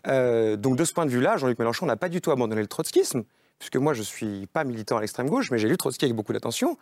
[0.07, 2.69] Euh, donc de ce point de vue-là, Jean-Luc Mélenchon n'a pas du tout abandonné le
[2.69, 3.25] trotskisme,
[3.59, 6.15] puisque moi je ne suis pas militant à l'extrême gauche, mais j'ai lu Trotsky avec
[6.15, 6.77] beaucoup d'attention,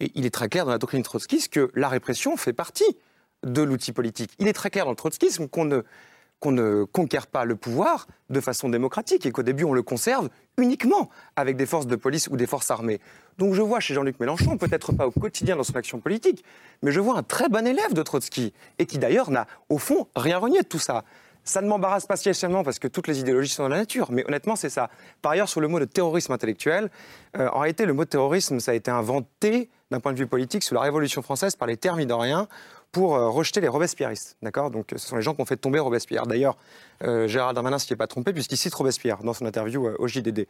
[0.00, 2.96] et il est très clair dans la doctrine trotskiste que la répression fait partie
[3.44, 4.32] de l'outil politique.
[4.38, 8.68] Il est très clair dans le trotskisme qu'on ne, conquiert pas le pouvoir de façon
[8.68, 10.28] démocratique et qu'au début on le conserve
[10.58, 13.00] uniquement avec des forces de police ou des forces armées.
[13.38, 16.44] Donc je vois chez Jean-Luc Mélenchon, peut-être pas au quotidien dans son action politique,
[16.82, 20.08] mais je vois un très bon élève de Trotsky et qui d'ailleurs n'a au fond
[20.14, 21.04] rien renié de tout ça.
[21.46, 24.26] Ça ne m'embarrasse pas spécialement parce que toutes les idéologies sont dans la nature, mais
[24.26, 24.90] honnêtement, c'est ça.
[25.22, 26.90] Par ailleurs, sur le mot de terrorisme intellectuel,
[27.36, 30.62] euh, en réalité, le mot terrorisme, ça a été inventé d'un point de vue politique
[30.62, 32.48] sous la Révolution française par les thermidoriens
[32.92, 34.36] pour euh, rejeter les Robespierristes.
[34.42, 34.70] D'accord?
[34.70, 36.26] Donc ce sont les gens qui ont fait tomber Robespierre.
[36.26, 36.56] D'ailleurs,
[37.04, 40.46] euh, Gérald Darmanin s'y est pas trompé puisqu'il cite Robespierre dans son interview au JDD.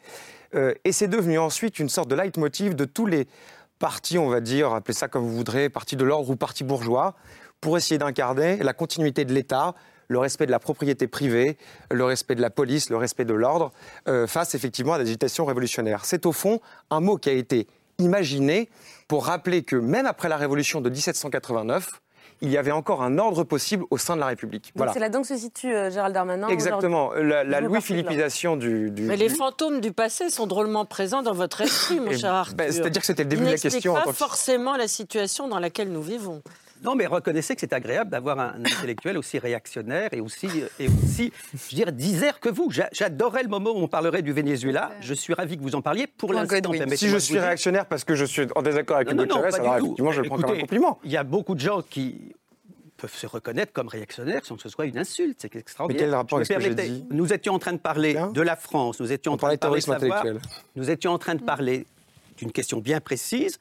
[0.85, 3.27] et c'est devenu ensuite une sorte de leitmotiv de tous les
[3.79, 7.15] partis, on va dire, appelez ça comme vous voudrez, partis de l'ordre ou partis bourgeois,
[7.61, 9.75] pour essayer d'incarner la continuité de l'État,
[10.09, 11.57] le respect de la propriété privée,
[11.91, 13.73] le respect de la police, le respect de l'ordre,
[14.09, 16.05] euh, face effectivement à des agitations révolutionnaires.
[16.05, 17.67] C'est au fond un mot qui a été
[17.99, 18.69] imaginé
[19.09, 22.01] pour rappeler que même après la révolution de 1789,
[22.43, 24.73] il y avait encore un ordre possible au sein de la République.
[24.75, 24.93] Voilà.
[24.93, 26.49] C'est là-dedans que se situe euh, Gérald Darmanin.
[26.49, 27.13] Exactement.
[27.15, 32.13] La, Louis-Philippisation du, Mais les fantômes du passé sont drôlement présents dans votre esprit, mon
[32.13, 32.57] cher Arthur.
[32.57, 33.95] Ben, c'est-à-dire que c'était le début de la question.
[33.95, 36.43] pas forcément la situation dans laquelle nous vivons.
[36.83, 41.33] Non, mais reconnaissez que c'est agréable d'avoir un intellectuel aussi réactionnaire et aussi, et aussi
[41.55, 42.71] je dirais, disert que vous.
[42.93, 44.91] J'adorais le moment où on parlerait du Venezuela.
[45.01, 46.07] Je suis ravi que vous en parliez.
[46.07, 49.55] Pour l'instant, si je suis réactionnaire parce que je suis en désaccord avec Hugo Chavez,
[49.55, 50.99] alors effectivement, je le prends comme un compliment.
[51.05, 52.35] Il y a beaucoup de gens qui
[52.97, 55.37] peuvent se reconnaître comme réactionnaires sans que ce soit une insulte.
[55.41, 56.03] C'est extraordinaire.
[56.03, 58.41] Mais quel rapport avec ce que j'ai dit Nous étions en train de parler de
[58.41, 60.25] la France, nous étions en train de parler de savoir,
[60.77, 61.87] nous étions en train de parler
[62.37, 63.59] d'une question bien précise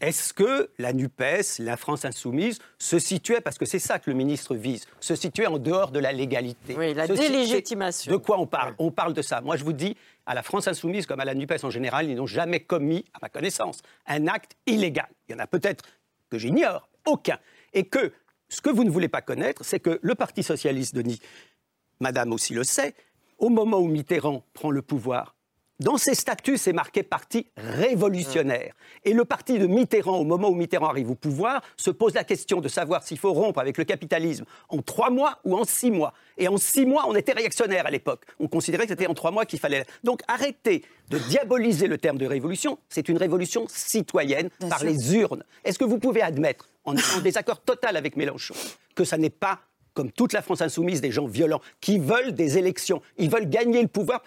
[0.00, 4.16] est-ce que la NUPES, la France insoumise, se situait, parce que c'est ça que le
[4.16, 8.12] ministre vise, se situait en dehors de la légalité Oui, la délégitimation.
[8.12, 9.40] De quoi on parle On parle de ça.
[9.40, 12.14] Moi, je vous dis, à la France insoumise comme à la NUPES en général, ils
[12.14, 15.08] n'ont jamais commis, à ma connaissance, un acte illégal.
[15.28, 15.84] Il y en a peut-être
[16.30, 17.38] que j'ignore, aucun.
[17.72, 18.12] Et que
[18.48, 21.20] ce que vous ne voulez pas connaître, c'est que le Parti socialiste, Denis,
[22.00, 22.94] Madame aussi le sait,
[23.38, 25.34] au moment où Mitterrand prend le pouvoir,
[25.80, 28.74] dans ses statuts, c'est marqué parti révolutionnaire.
[29.04, 32.24] Et le parti de Mitterrand, au moment où Mitterrand arrive au pouvoir, se pose la
[32.24, 35.90] question de savoir s'il faut rompre avec le capitalisme en trois mois ou en six
[35.92, 36.12] mois.
[36.36, 38.24] Et en six mois, on était réactionnaire à l'époque.
[38.40, 39.84] On considérait que c'était en trois mois qu'il fallait.
[40.02, 42.78] Donc arrêtez de diaboliser le terme de révolution.
[42.88, 45.44] C'est une révolution citoyenne par les urnes.
[45.64, 48.54] Est-ce que vous pouvez admettre, en, en désaccord total avec Mélenchon,
[48.94, 49.60] que ça n'est pas
[49.94, 53.82] comme toute la France insoumise, des gens violents qui veulent des élections, ils veulent gagner
[53.82, 54.22] le pouvoir?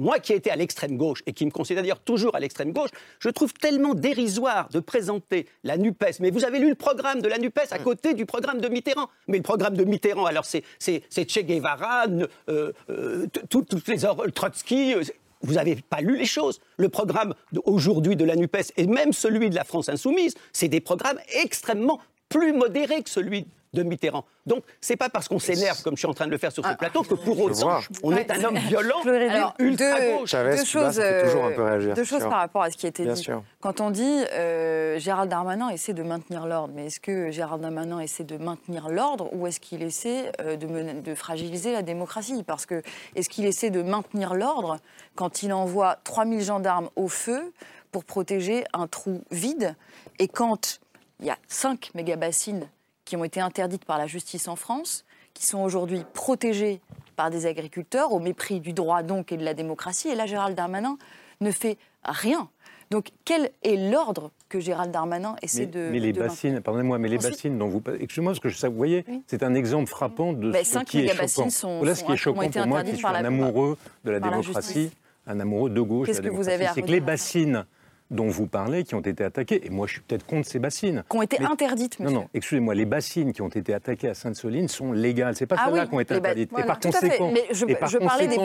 [0.00, 2.72] Moi qui ai été à l'extrême gauche et qui me considère d'ailleurs toujours à l'extrême
[2.72, 6.20] gauche, je trouve tellement dérisoire de présenter la NUPES.
[6.20, 7.82] Mais vous avez lu le programme de la NUPES à mm.
[7.82, 9.08] côté du programme de Mitterrand.
[9.28, 12.06] Mais le programme de Mitterrand, alors c'est Che Guevara,
[12.48, 13.98] euh, euh, toutes les
[14.34, 14.94] Trotsky.
[14.94, 15.02] Euh,
[15.42, 16.60] vous n'avez pas lu les choses.
[16.76, 17.34] Le programme
[17.64, 22.00] aujourd'hui de la NUPES et même celui de la France insoumise, c'est des programmes extrêmement
[22.28, 24.24] plus modérés que celui de Mitterrand.
[24.46, 26.64] Donc, c'est pas parce qu'on s'énerve, comme je suis en train de le faire sur
[26.64, 26.74] ce ah.
[26.74, 30.32] plateau, que pour autant, on est un homme violent, Alors, ultra gauche.
[30.32, 33.26] deux, choses, euh, deux choses par rapport à ce qui a été dit.
[33.60, 38.00] Quand on dit euh, Gérald Darmanin essaie de maintenir l'ordre, mais est-ce que Gérald Darmanin
[38.00, 42.42] essaie de maintenir l'ordre ou est-ce qu'il essaie euh, de, de, fragiliser la démocratie?
[42.42, 42.82] Parce que
[43.14, 44.78] est-ce qu'il essaie de maintenir l'ordre
[45.14, 47.52] quand il envoie 3000 gendarmes au feu
[47.92, 49.74] pour protéger un trou vide
[50.18, 50.80] et quand
[51.20, 52.68] il y a 5 mégabassines
[53.10, 56.80] qui ont été interdites par la justice en France, qui sont aujourd'hui protégées
[57.16, 60.06] par des agriculteurs, au mépris du droit donc et de la démocratie.
[60.10, 60.96] Et là, Gérald Darmanin
[61.40, 62.48] ne fait rien.
[62.92, 65.88] Donc, quel est l'ordre que Gérald Darmanin essaie mais, de.
[65.90, 67.82] Mais les de bassines, pardonnez-moi, mais les Ensuite- bassines dont vous.
[67.98, 71.50] Excusez-moi, parce que je- vous voyez, c'est un exemple frappant de ce qui est choquant.
[71.50, 74.92] sont- voilà ce qui est choquant pour moi, qui suis un amoureux de la démocratie,
[75.26, 77.64] un amoureux de gauche Qu'est-ce que vous avez à C'est que les bassines
[78.10, 81.04] dont vous parlez, qui ont été attaquées, et moi je suis peut-être contre ces bassines.
[81.08, 82.18] Qui ont été mais- interdites, Non, monsieur.
[82.18, 85.36] non, excusez-moi, les bassines qui ont été attaquées à Sainte-Soline sont légales.
[85.36, 86.50] C'est pas Ah celles-là oui, qui ont été interdites.
[86.50, 88.38] voilà, et par tout conséquent, Mais je- et par je parlais des je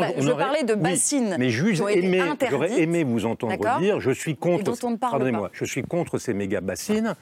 [0.66, 2.50] de oui, bassines mais j'aurais aimé, interdites.
[2.52, 4.74] j'aurais aimé vous entendre dire, je suis contre.
[5.00, 7.16] Pardonnez-moi, je suis contre ces méga bassines.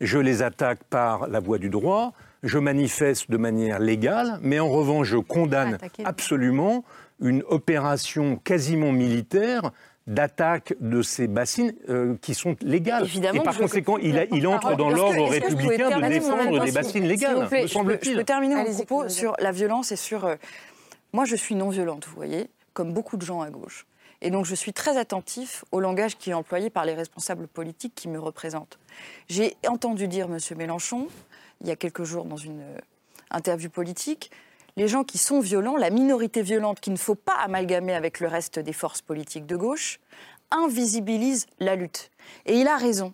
[0.00, 2.12] Je les attaque par la voie du droit.
[2.42, 6.84] Je manifeste de manière légale, mais en revanche, je condamne absolument
[7.20, 9.70] une opération quasiment militaire
[10.06, 13.04] d'attaque de ces bassines euh, qui sont légales.
[13.04, 17.06] Évidemment et par conséquent, il, a- il entre dans l'ordre républicain de défendre des bassines
[17.06, 18.16] légales, vous plaît, me je peux- Je semble-t-il.
[18.18, 20.24] peux terminer mon propos sur la violence et sur...
[20.26, 20.36] euh,
[21.12, 23.86] moi, je suis non violente, vous voyez, comme beaucoup de gens à gauche.
[24.20, 27.94] Et donc, je suis très attentif au langage qui est employé par les responsables politiques
[27.94, 28.78] qui me représentent.
[29.28, 30.38] J'ai entendu dire, M.
[30.56, 31.08] Mélenchon,
[31.60, 32.78] il y a quelques jours dans une euh,
[33.30, 34.30] interview politique,
[34.76, 38.28] les gens qui sont violents, la minorité violente qu'il ne faut pas amalgamer avec le
[38.28, 40.00] reste des forces politiques de gauche,
[40.50, 42.10] invisibilise la lutte.
[42.46, 43.12] Et il a raison.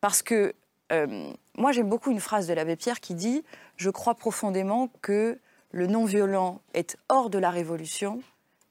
[0.00, 0.54] Parce que
[0.92, 3.44] euh, moi, j'aime beaucoup une phrase de l'abbé Pierre qui dit
[3.76, 5.38] Je crois profondément que
[5.72, 8.20] le non-violent est hors de la révolution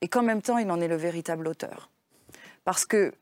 [0.01, 1.89] et qu'en même temps, il en est le véritable auteur.
[2.65, 3.13] Parce que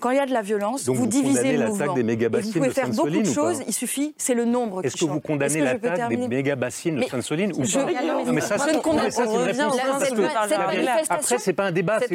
[0.00, 1.94] quand il y a de la violence, Donc vous, vous divisez le mouvement.
[1.94, 4.80] des mégabassines vous pouvez de faire beaucoup de pas choses, il suffit, c'est le nombre
[4.82, 7.86] qui Est-ce que vous condamnez l'attaque des terminer méga bassines de Sainte-Soline ou je- pas
[8.24, 12.08] Non, mais ça, je ne condamne- manifestation- Après, c'est pas un débat, c'est-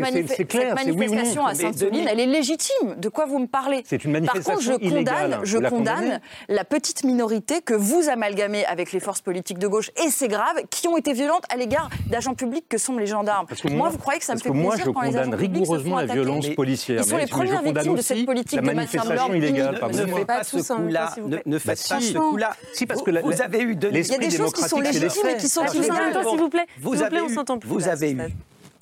[0.46, 2.96] clair, cette manifestation à Sainte-Soline, elle est légitime.
[2.98, 6.64] De quoi vous me parlez C'est une Par contre, je manifestation condamne, je condamne la
[6.64, 10.88] petite minorité que vous amalgamez avec les forces politiques de gauche, et c'est grave, qui
[10.88, 13.46] ont été violentes à l'égard d'agents publics que sont les gendarmes.
[13.48, 15.32] Parce que moi, vous croyez que ça me fait plaisir je quand les agents condamne
[15.40, 17.02] publics se font rigoureusement la attaquer violence policière.
[17.02, 19.74] Ils sont les premières condamne de cette politique la de maintien de manifestation l'ordre illégale.
[19.76, 20.18] Ne pardonnez-moi.
[20.20, 21.16] faites pas Pas ce temps, coup-là.
[21.26, 22.12] Ne, ne faites Bah pas si.
[22.14, 22.56] ce coup-là.
[22.74, 24.64] Si, parce que la- vous avez eu de Il y a l'esprit des choses qui
[24.64, 26.68] sont légitimes et qui sont tous en même temps, s'il vous plaît.
[26.80, 27.70] Vous avez on eu, s'entend plus.
[27.70, 28.22] vous avez eu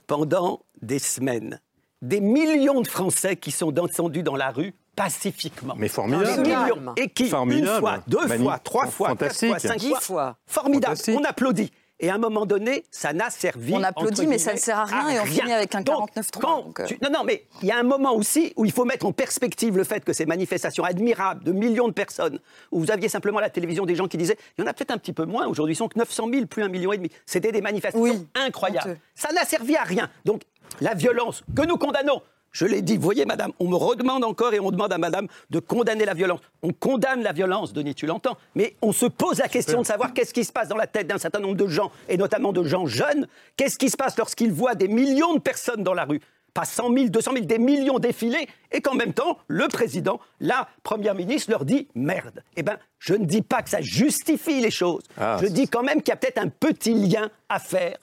[0.08, 1.60] pendant des semaines
[2.02, 5.76] des millions de Français qui sont descendus dans la rue pacifiquement.
[5.78, 6.44] Mais formidable.
[6.44, 6.94] Des millions.
[6.98, 7.68] Et qui, Formidable.
[7.74, 10.38] une fois, deux fois, trois fois, quatre fois, cinq fois, fois.
[10.48, 10.98] formidable.
[11.10, 11.72] On applaudit.
[12.02, 13.74] Et à un moment donné, ça n'a servi.
[13.74, 16.40] On applaudit, mais ça ne sert à rien et on finit avec un Donc, 49-3,
[16.40, 16.88] quand donc, euh.
[17.02, 19.76] Non, non, mais il y a un moment aussi où il faut mettre en perspective
[19.76, 22.40] le fait que ces manifestations admirables de millions de personnes,
[22.72, 24.74] où vous aviez simplement à la télévision des gens qui disaient il y en a
[24.74, 26.98] peut-être un petit peu moins, aujourd'hui ils sont que 900 000, plus un million et
[26.98, 27.10] demi.
[27.26, 28.98] C'était des manifestations Oui, incroyables.
[29.16, 30.10] Ça n'a servi à rien.
[30.24, 30.44] Donc
[30.80, 34.60] la violence que nous condamnons, je l'ai dit, voyez madame, on me redemande encore et
[34.60, 36.40] on demande à madame de condamner la violence.
[36.62, 40.14] On condamne la violence, Denis, tu l'entends, mais on se pose la question de savoir
[40.14, 42.64] qu'est-ce qui se passe dans la tête d'un certain nombre de gens, et notamment de
[42.64, 46.22] gens jeunes, qu'est-ce qui se passe lorsqu'ils voient des millions de personnes dans la rue?
[46.54, 50.68] Pas 100 000, 200 000, des millions défiler, et qu'en même temps, le président, la
[50.82, 52.44] première ministre leur dit merde.
[52.56, 55.04] Eh bien, je ne dis pas que ça justifie les choses.
[55.18, 57.98] Ah, je dis quand même qu'il y a peut-être un petit lien à faire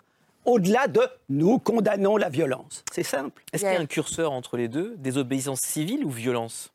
[0.47, 2.85] au-delà de nous condamnons la violence.
[2.93, 3.43] C'est simple.
[3.53, 6.73] Est-ce qu'il y a un curseur entre les deux Désobéissance civile ou violence?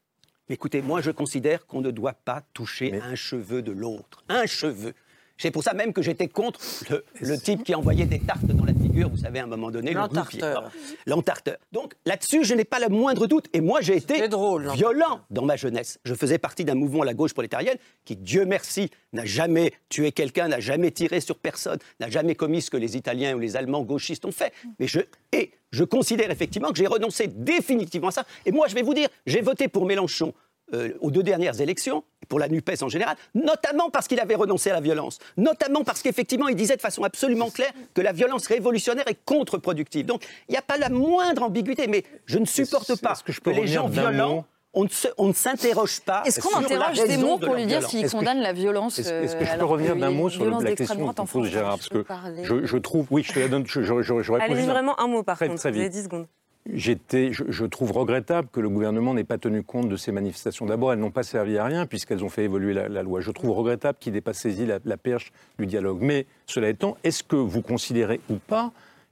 [0.50, 4.24] Écoutez, moi je considère qu'on ne doit pas toucher un cheveu de l'autre.
[4.30, 4.94] Un cheveu.
[5.38, 8.66] C'est pour ça même que j'étais contre le, le type qui envoyait des tartes dans
[8.66, 10.72] la figure, vous savez, à un moment donné, le L'entarteur.
[11.06, 11.58] L'entarteur.
[11.72, 13.46] Donc là-dessus, je n'ai pas le moindre doute.
[13.54, 14.28] Et moi, j'ai été
[14.74, 16.00] violent dans ma jeunesse.
[16.04, 20.48] Je faisais partie d'un mouvement, la gauche prolétarienne, qui, Dieu merci, n'a jamais tué quelqu'un,
[20.48, 23.84] n'a jamais tiré sur personne, n'a jamais commis ce que les Italiens ou les Allemands
[23.84, 24.54] gauchistes ont fait.
[24.80, 25.00] Mais je,
[25.32, 28.26] et je considère effectivement que j'ai renoncé définitivement à ça.
[28.46, 30.34] Et moi, je vais vous dire, j'ai voté pour Mélenchon
[30.74, 34.70] euh, aux deux dernières élections, pour la NUPES en général, notamment parce qu'il avait renoncé
[34.70, 38.48] à la violence, notamment parce qu'effectivement il disait de façon absolument claire que la violence
[38.48, 40.06] révolutionnaire est contre-productive.
[40.06, 43.40] Donc il n'y a pas la moindre ambiguïté, mais je ne supporte pas que je
[43.40, 47.46] que, peux les gens violents, on ne, s'interroge pas Est-ce qu'on interroge raison Zemmour de
[47.46, 49.96] pour lui dire s'il que- condamne la violence Est-ce que euh, je peux alors revenir
[49.96, 52.44] que d'un mot sur la question que en pose Gérard Parce que parler.
[52.46, 55.24] je, je trouve, oui, je te la donne, je- je- je- posé- vraiment un mot
[55.24, 55.60] par Très- contre.
[55.60, 55.94] très Vous avez vite.
[55.98, 56.28] 10 secondes.
[56.68, 60.68] Je, trouve regrettable que le gouvernement n'ait pas tenu compte de ces manifestations.
[60.68, 63.20] D'abord, elles n'ont pas servi à rien puisqu'elles ont fait évoluer la, la loi.
[63.20, 66.00] Je trouve regrettable qu'il n'ait pas saisi la, la perche du dialogue.
[66.02, 68.72] Mais cela étant, est-ce que vous considérez ou pas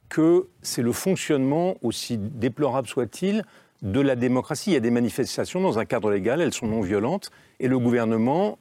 [0.10, 3.44] que c'est le fonctionnement, aussi déplorable soit-il,
[3.82, 4.72] de la démocratie?
[4.72, 7.80] Il y a des manifestations dans un cadre légal, elles sont non violentes, et le
[7.80, 8.60] gouvernement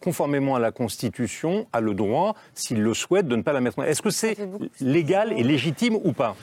[0.00, 3.78] conformément à la Constitution, a le droit, s'il le souhaite, de ne pas la mettre
[3.78, 4.36] en Est-ce que c'est
[4.80, 6.36] légal et légitime ou pas?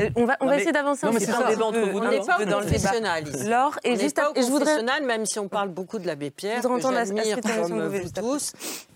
[0.00, 1.38] Euh, on va, on Non, va mais- essayer d'avancer un mais petit c'est peu.
[1.38, 1.62] peu-
[1.94, 3.20] On n'est pas dans le débat.
[3.48, 5.98] Laure, et On juste n'est pas après- au je voudrais- même si on parle beaucoup
[5.98, 8.52] de l'abbé Pierre, Je voudrais que entendre vous tous,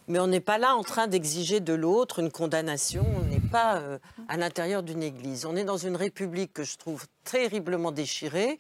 [0.09, 3.05] mais on n'est pas là en train d'exiger de l'autre une condamnation.
[3.21, 5.47] On n'est pas euh, à l'intérieur d'une église.
[5.47, 8.59] On est dans une république que je trouve terriblement déchirée,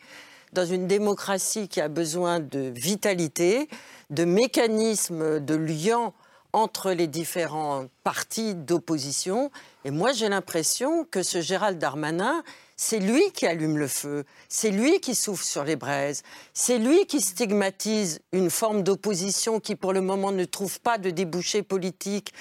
[0.52, 3.68] dans une démocratie qui a besoin de vitalité,
[4.11, 6.12] de mécanismes de lien
[6.52, 9.50] entre les différents partis d'opposition.
[9.85, 12.42] Et moi, j'ai l'impression que ce Gérald Darmanin,
[12.76, 16.22] c'est lui qui allume le feu, c'est lui qui souffle sur les braises,
[16.54, 21.11] c'est lui qui stigmatise une forme d'opposition qui, pour le moment, ne trouve pas de
[21.11, 22.32] débouché politique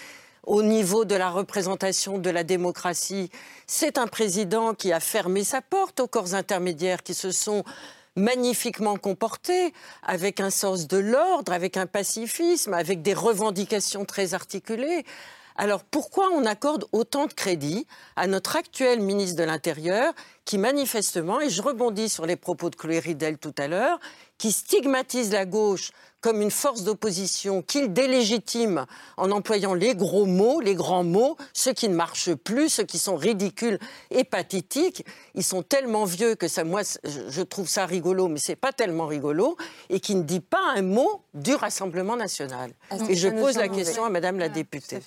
[0.46, 3.30] au niveau de la représentation de la démocratie.
[3.68, 7.64] C'est un président qui a fermé sa porte aux corps intermédiaires qui se sont
[8.16, 15.06] magnifiquement comportés, avec un sens de l'ordre, avec un pacifisme, avec des revendications très articulées.
[15.58, 21.40] Alors pourquoi on accorde autant de crédit à notre actuel ministre de l'Intérieur qui manifestement,
[21.40, 24.00] et je rebondis sur les propos de Chloé Ridel tout à l'heure,
[24.38, 25.92] qui stigmatise la gauche
[26.26, 31.72] comme une force d'opposition qu'il délégitime en employant les gros mots, les grands mots, ceux
[31.72, 33.78] qui ne marchent plus, ceux qui sont ridicules
[34.10, 35.06] et pathétiques.
[35.36, 39.06] Ils sont tellement vieux que ça, moi, je trouve ça rigolo, mais c'est pas tellement
[39.06, 39.56] rigolo,
[39.92, 42.72] et qui ne dit pas un mot du Rassemblement national.
[42.90, 45.02] Ah, et je pose la question à Madame la députée.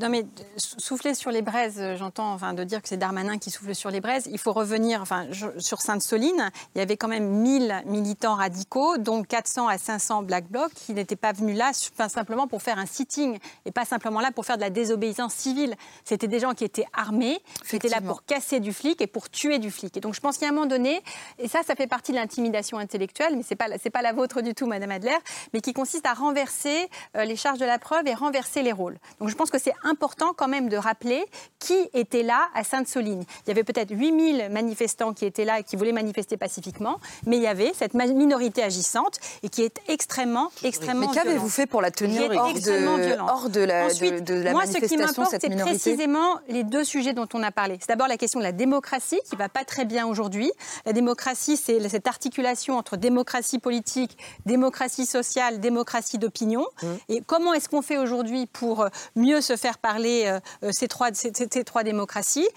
[0.00, 0.26] Non mais
[0.56, 4.00] souffler sur les braises, j'entends, enfin, de dire que c'est Darmanin qui souffle sur les
[4.00, 4.26] braises.
[4.32, 5.26] Il faut revenir, enfin,
[5.58, 10.48] sur Sainte-Soline, il y avait quand même 1000 militants radicaux, dont 400 à 500 Black
[10.48, 11.72] Blocs qui n'était pas venu là
[12.08, 15.74] simplement pour faire un sitting et pas simplement là pour faire de la désobéissance civile.
[16.04, 19.30] C'était des gens qui étaient armés, qui étaient là pour casser du flic et pour
[19.30, 19.96] tuer du flic.
[19.96, 21.02] Et donc je pense qu'à un moment donné,
[21.38, 24.42] et ça, ça fait partie de l'intimidation intellectuelle, mais ce n'est pas, pas la vôtre
[24.42, 25.16] du tout, Madame Adler,
[25.52, 28.98] mais qui consiste à renverser euh, les charges de la preuve et renverser les rôles.
[29.20, 31.24] Donc je pense que c'est important quand même de rappeler
[31.58, 33.24] qui était là à Sainte-Soline.
[33.44, 37.36] Il y avait peut-être 8000 manifestants qui étaient là et qui voulaient manifester pacifiquement, mais
[37.36, 41.82] il y avait cette minorité agissante et qui est extrêmement extrêmement, Mais qu'avez-vous fait pour
[41.82, 45.36] la tenir hors de, hors de, la, Ensuite, de, la moi, manifestation, ce qui m'importe,
[45.40, 47.78] c'est précisément les deux sujets dont on a parlé.
[47.80, 50.50] C'est d'abord la question de la démocratie, qui va pas très bien aujourd'hui.
[50.84, 56.66] La démocratie, c'est cette articulation entre démocratie politique, démocratie sociale, démocratie d'opinion.
[56.82, 56.86] Mmh.
[57.08, 61.08] Et comment est-ce qu'on fait aujourd'hui pour mieux se faire parler euh, euh, ces, trois,
[61.12, 62.48] ces, ces trois démocraties?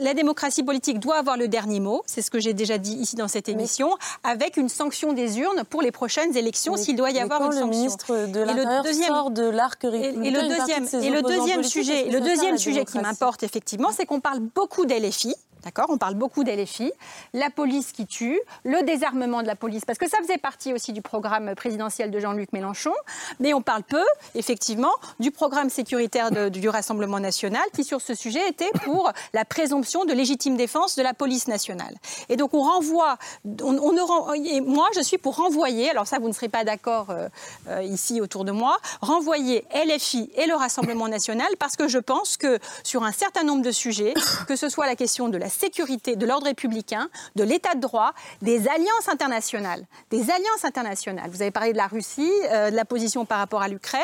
[0.00, 3.16] La démocratie politique doit avoir le dernier mot, c'est ce que j'ai déjà dit ici
[3.16, 7.18] dans cette émission, avec une sanction des urnes pour les prochaines élections s'il doit y
[7.18, 7.66] avoir une sanction.
[7.68, 9.84] Ministre de sort l'arc.
[9.84, 14.20] Et, le deuxième, et le deuxième sujet, le deuxième sujet qui m'importe effectivement, c'est qu'on
[14.20, 15.34] parle beaucoup d'LFI.
[15.64, 16.90] D'accord On parle beaucoup d'LFI,
[17.34, 20.92] la police qui tue, le désarmement de la police, parce que ça faisait partie aussi
[20.92, 22.94] du programme présidentiel de Jean-Luc Mélenchon,
[23.40, 28.48] mais on parle peu, effectivement, du programme sécuritaire du Rassemblement national, qui sur ce sujet
[28.48, 31.94] était pour la présomption de légitime défense de la police nationale.
[32.30, 36.64] Et donc on renvoie, moi je suis pour renvoyer, alors ça vous ne serez pas
[36.64, 37.28] d'accord euh,
[37.68, 42.38] euh, ici autour de moi, renvoyer LFI et le Rassemblement national, parce que je pense
[42.38, 44.14] que sur un certain nombre de sujets,
[44.48, 48.12] que ce soit la question de la sécurité, de l'ordre républicain, de l'état de droit,
[48.42, 49.84] des alliances internationales.
[50.10, 51.30] Des alliances internationales.
[51.30, 54.00] Vous avez parlé de la Russie, euh, de la position par rapport à l'Ukraine.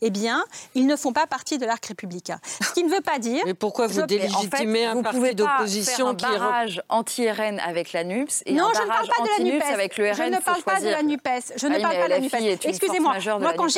[0.00, 2.38] Eh bien, ils ne font pas partie de l'arc républicain.
[2.62, 3.42] Ce qui ne veut pas dire.
[3.46, 6.24] Mais pourquoi vous délégitimez un parti d'opposition qui.
[6.24, 9.44] un barrage anti-RN avec la NUPS et non, un je ne parle pas de la
[9.44, 9.64] NUPES.
[9.72, 10.16] avec le RN.
[10.16, 11.52] Je ne parle pas de la NUPES.
[11.56, 12.64] Je ne parle pas de la NUPES.
[12.64, 13.14] Excusez-moi.
[13.38, 13.68] Moi, quand,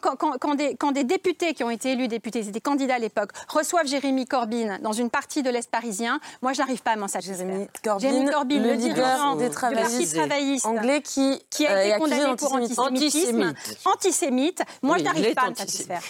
[0.00, 2.98] quand, quand, quand, des, quand des députés qui ont été élus députés, c'était candidats à
[2.98, 7.08] l'époque, reçoivent Jérémy Corbyn dans une partie de l'Est parisien, moi, j'arrive pas à m'en
[7.08, 7.36] satisfaire.
[7.36, 12.54] Jérémy Corbyn, Corbyn le, dirigeant des travaillistes, anglais qui, qui a été euh, condamné pour
[12.54, 13.54] antisémitisme,
[13.84, 14.62] antisémite.
[14.82, 16.00] Moi, je n'arrive pas à me satisfaire.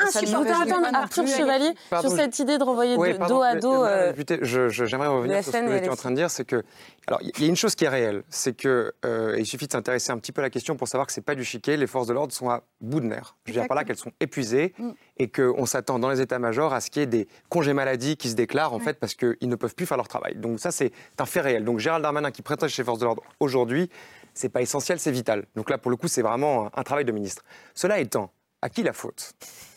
[0.00, 0.26] Insupportable.
[0.26, 3.84] Je voudrais entendre Arthur Chevalier sur cette idée de renvoyer dos à dos.
[3.84, 6.64] Euh, j'aimerais revenir sur ce que vous étiez en train de dire, c'est que
[7.08, 9.72] alors, il y a une chose qui est réelle, c'est que euh, il suffit de
[9.72, 11.78] s'intéresser un petit peu à la question pour savoir que c'est pas du chiquet.
[11.78, 13.34] Les forces de l'ordre sont à bout de nerfs.
[13.46, 14.90] Je veux dire par là qu'elles sont épuisées mm.
[15.18, 18.28] Et qu'on s'attend dans les états-majors à ce qu'il y ait des congés maladie qui
[18.28, 20.36] se déclarent en fait parce qu'ils ne peuvent plus faire leur travail.
[20.36, 21.64] Donc ça, c'est un fait réel.
[21.64, 23.90] Donc Gérald Darmanin qui prête chez forces de l'ordre aujourd'hui,
[24.34, 25.44] c'est pas essentiel, c'est vital.
[25.56, 27.42] Donc là, pour le coup, c'est vraiment un, travail de ministre.
[27.74, 28.30] Cela étant,
[28.62, 29.32] à qui la faute?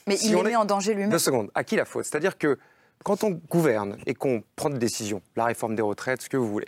[0.08, 1.10] Mais il est mis en danger lui-même.
[1.10, 1.50] Deux secondes.
[1.56, 2.06] À qui la faute?
[2.06, 2.58] C'est-à-dire que
[3.04, 6.48] quand on gouverne et qu'on prend des décisions, la réforme des retraites, ce que vous
[6.48, 6.68] voulez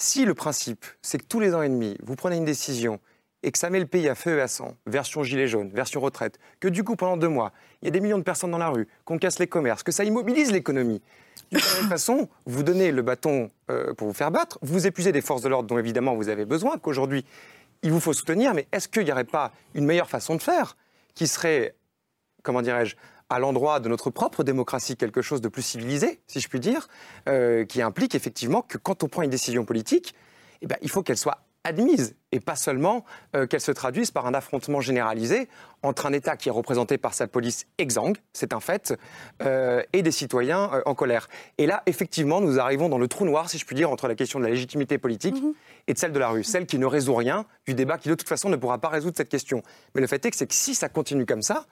[0.00, 2.98] si le principe, c'est que tous les ans et demi, vous prenez une décision
[3.42, 6.00] et que ça met le pays à feu et à sang, version gilet jaune, version
[6.00, 8.58] retraite, que du coup, pendant deux mois, il y a des millions de personnes dans
[8.58, 11.00] la rue, qu'on casse les commerces, que ça immobilise l'économie,
[11.52, 15.20] de toute façon, vous donnez le bâton euh, pour vous faire battre, vous épuisez des
[15.20, 17.24] forces de l'ordre dont évidemment vous avez besoin, qu'aujourd'hui
[17.82, 20.76] il vous faut soutenir, mais est-ce qu'il n'y aurait pas une meilleure façon de faire
[21.14, 21.74] qui serait,
[22.42, 22.96] comment dirais-je,
[23.30, 26.88] à l'endroit de notre propre démocratie quelque chose de plus civilisé, si je puis dire,
[27.28, 30.14] euh, qui implique effectivement que quand on prend une décision politique,
[30.62, 33.04] eh ben, il faut qu'elle soit admises et pas seulement
[33.34, 35.48] euh, qu'elles se traduisent par un affrontement généralisé
[35.82, 38.94] entre un État qui est représenté par sa police exsangue, c'est un fait,
[39.42, 41.28] euh, et des citoyens euh, en colère.
[41.58, 44.14] Et là, effectivement, nous arrivons dans le trou noir, si je puis dire, entre la
[44.14, 45.52] question de la légitimité politique mhm.
[45.86, 48.14] et de celle de la rue, celle qui ne résout rien du débat qui de
[48.14, 49.62] toute façon ne pourra pas résoudre cette question.
[49.94, 51.66] Mais le fait est que, c'est que si ça continue comme ça,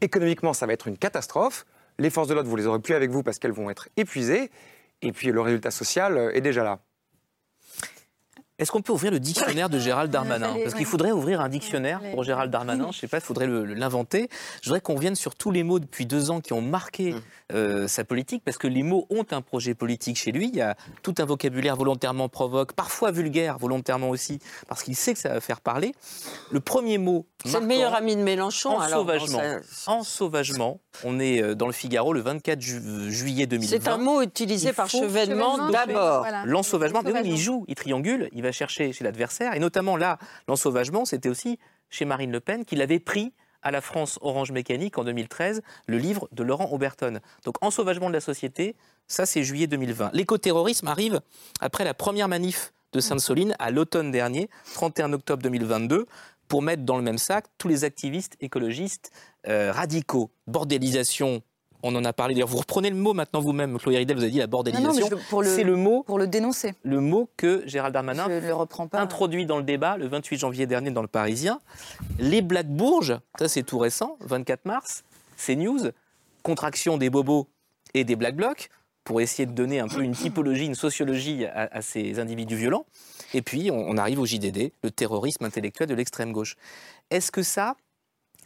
[0.00, 1.66] économiquement, ça va être une catastrophe.
[1.98, 4.50] Les forces de l'ordre, vous les aurez plus avec vous parce qu'elles vont être épuisées.
[5.02, 6.80] Et puis le résultat social est déjà là.
[8.60, 12.00] Est-ce qu'on peut ouvrir le dictionnaire de Gérald Darmanin Parce qu'il faudrait ouvrir un dictionnaire
[12.12, 12.84] pour Gérald Darmanin.
[12.84, 14.28] Je ne sais pas, il faudrait l'inventer.
[14.62, 17.20] Je voudrais qu'on revienne sur tous les mots depuis deux ans qui ont marqué mm.
[17.52, 20.50] euh, sa politique, parce que les mots ont un projet politique chez lui.
[20.52, 24.38] Il y a tout un vocabulaire volontairement provoque, parfois vulgaire, volontairement aussi,
[24.68, 25.92] parce qu'il sait que ça va faire parler.
[26.52, 27.26] Le premier mot.
[27.44, 28.78] C'est le meilleur ami de Mélenchon.
[28.78, 29.42] En sauvagement.
[29.88, 30.80] En sauvagement.
[31.02, 33.68] On est euh, dans le Figaro le 24 juillet 2020.
[33.68, 36.24] C'est un mot utilisé par Chevènement d'abord.
[36.44, 39.54] L'ensauvagement, mais oui, il joue, il triangule, il va chercher chez l'adversaire.
[39.54, 40.18] Et notamment là,
[40.48, 41.58] l'ensauvagement, c'était aussi
[41.90, 43.32] chez Marine Le Pen qu'il avait pris
[43.62, 47.20] à la France Orange Mécanique en 2013 le livre de Laurent Oberton.
[47.44, 48.76] Donc ensauvagement de la société,
[49.08, 50.10] ça c'est juillet 2020.
[50.12, 51.20] L'écoterrorisme arrive
[51.60, 56.06] après la première manif de Sainte-Soline à l'automne dernier, 31 octobre 2022,
[56.46, 59.10] pour mettre dans le même sac tous les activistes écologistes
[59.48, 60.30] euh, radicaux.
[60.46, 61.42] Bordélisation
[61.84, 62.34] on en a parlé.
[62.34, 65.06] D'ailleurs, vous reprenez le mot maintenant vous-même, Chloé Ridel, vous avez dit la bordélisation.
[65.44, 66.02] C'est le mot.
[66.02, 66.74] Pour le dénoncer.
[66.82, 68.26] Le mot que Gérald Darmanin
[68.92, 71.60] introduit dans le débat le 28 janvier dernier dans le Parisien.
[72.18, 75.04] Les Black Bourges, ça c'est tout récent, 24 mars,
[75.36, 75.90] c'est news,
[76.42, 77.46] contraction des bobos
[77.92, 78.70] et des Black Blocs
[79.04, 82.86] pour essayer de donner un peu une typologie, une sociologie à, ces individus violents.
[83.34, 86.56] Et puis, on arrive au JDD, le terrorisme intellectuel de l'extrême gauche.
[87.10, 87.76] Est-ce que ça,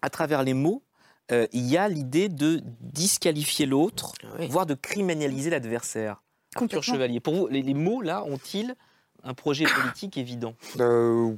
[0.03, 0.83] à travers les mots,
[1.31, 4.13] euh, il y a l'idée de disqualifier l'autre,
[4.49, 6.23] voire de criminaliser l'adversaire.
[6.57, 8.75] Arthur Chevalier, pour vous, les, mots là ont-ils
[9.25, 11.35] un projet politique évident euh,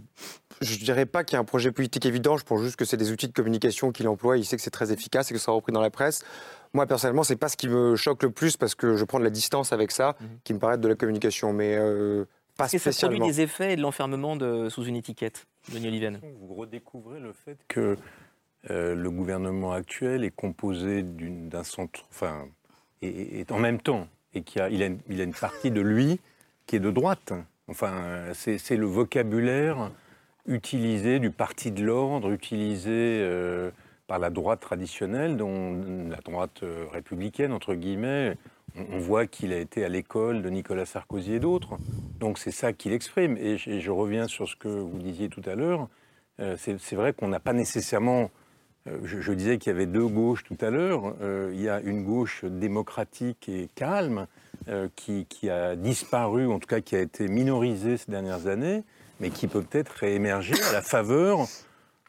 [0.60, 2.84] Je ne dirais pas qu'il y a un projet politique évident, je pense juste que
[2.84, 5.40] c'est des outils de communication qu'il emploie, il sait que c'est très efficace et que
[5.40, 6.22] ça sera repris dans la presse.
[6.72, 9.24] Moi, personnellement, c'est pas ce qui me choque le plus parce que je prends de
[9.24, 10.28] la distance avec ça, mhm.
[10.44, 12.26] qui me paraît être de la communication, mais euh,
[12.56, 12.92] pas spécialement.
[12.92, 16.20] ça produit des effets et de l'enfermement de, sous une étiquette, Denis Oliven?
[16.40, 17.96] Vous redécouvrez le fait que
[18.68, 22.46] euh, le gouvernement actuel est composé d'un centre, enfin,
[23.00, 26.20] et, en même temps, et qu'il a, il a, une partie de lui
[26.66, 27.32] qui est de droite.
[27.68, 27.92] Enfin,
[28.34, 29.90] c'est le vocabulaire
[30.46, 33.70] utilisé du parti de l'ordre, utilisé euh,
[34.06, 35.80] par la droite traditionnelle, dont
[36.10, 38.36] la droite euh, républicaine, entre guillemets.
[38.76, 41.76] On, voit qu'il a été à l'école de Nicolas Sarkozy et d'autres.
[42.20, 43.36] Donc c'est ça qu'il exprime.
[43.38, 45.88] Et je, reviens sur ce que vous disiez tout à l'heure.
[46.56, 48.30] c'est vrai qu'on n'a pas nécessairement
[48.88, 51.14] euh, je, disais qu'il y avait deux gauches tout à l'heure.
[51.20, 54.26] Euh, il y a une gauche démocratique et calme
[54.68, 58.82] euh, qui, a disparu, en tout cas qui a été minorisée ces dernières années,
[59.20, 61.46] mais qui peut peut-être réémerger à la faveur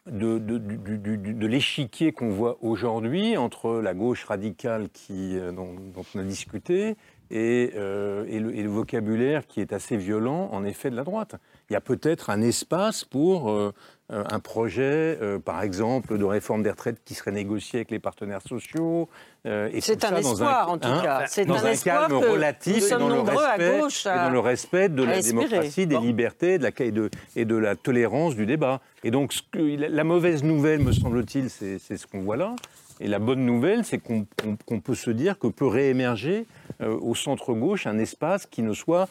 [0.05, 5.75] de, l'échiquier qu'on voit aujourd'hui entre la gauche radicale dont,
[6.15, 6.95] on a discuté
[7.29, 11.35] et, le, vocabulaire qui est assez violent, en effet, de la droite.
[11.69, 13.73] Il y a peut-être un espace pour
[14.11, 18.41] un projet, euh, par exemple, de réforme des retraites qui serait négocié avec les partenaires
[18.41, 19.07] sociaux.
[19.45, 21.23] Euh, c'est un espoir, en tout hein, cas.
[21.27, 25.97] C'est un, calme relatif et dans, le respect, dans le respect de la démocratie, des
[25.97, 28.81] libertés de la, et, de, et de la tolérance du débat.
[29.05, 32.55] Et donc, ce que, la mauvaise nouvelle, me semble-t-il, c'est ce qu'on voit là.
[32.99, 36.45] Et la bonne nouvelle, c'est qu'on peut se dire que peut réémerger
[36.81, 39.07] au centre-gauche un espace qui ne soit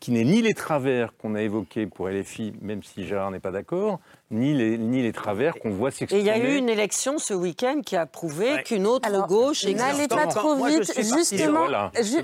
[0.00, 3.50] qui n'est ni les travers qu'on a évoqués pour LFI, même si Gérard n'est pas
[3.50, 4.00] d'accord,
[4.30, 6.20] ni les, ni les travers qu'on voit s'exprimer.
[6.20, 9.64] Et il y a eu une élection ce week-end qui a prouvé qu'une autre gauche
[9.64, 9.78] existe.
[9.78, 10.92] N'allez pas trop vite.
[10.96, 11.66] justement,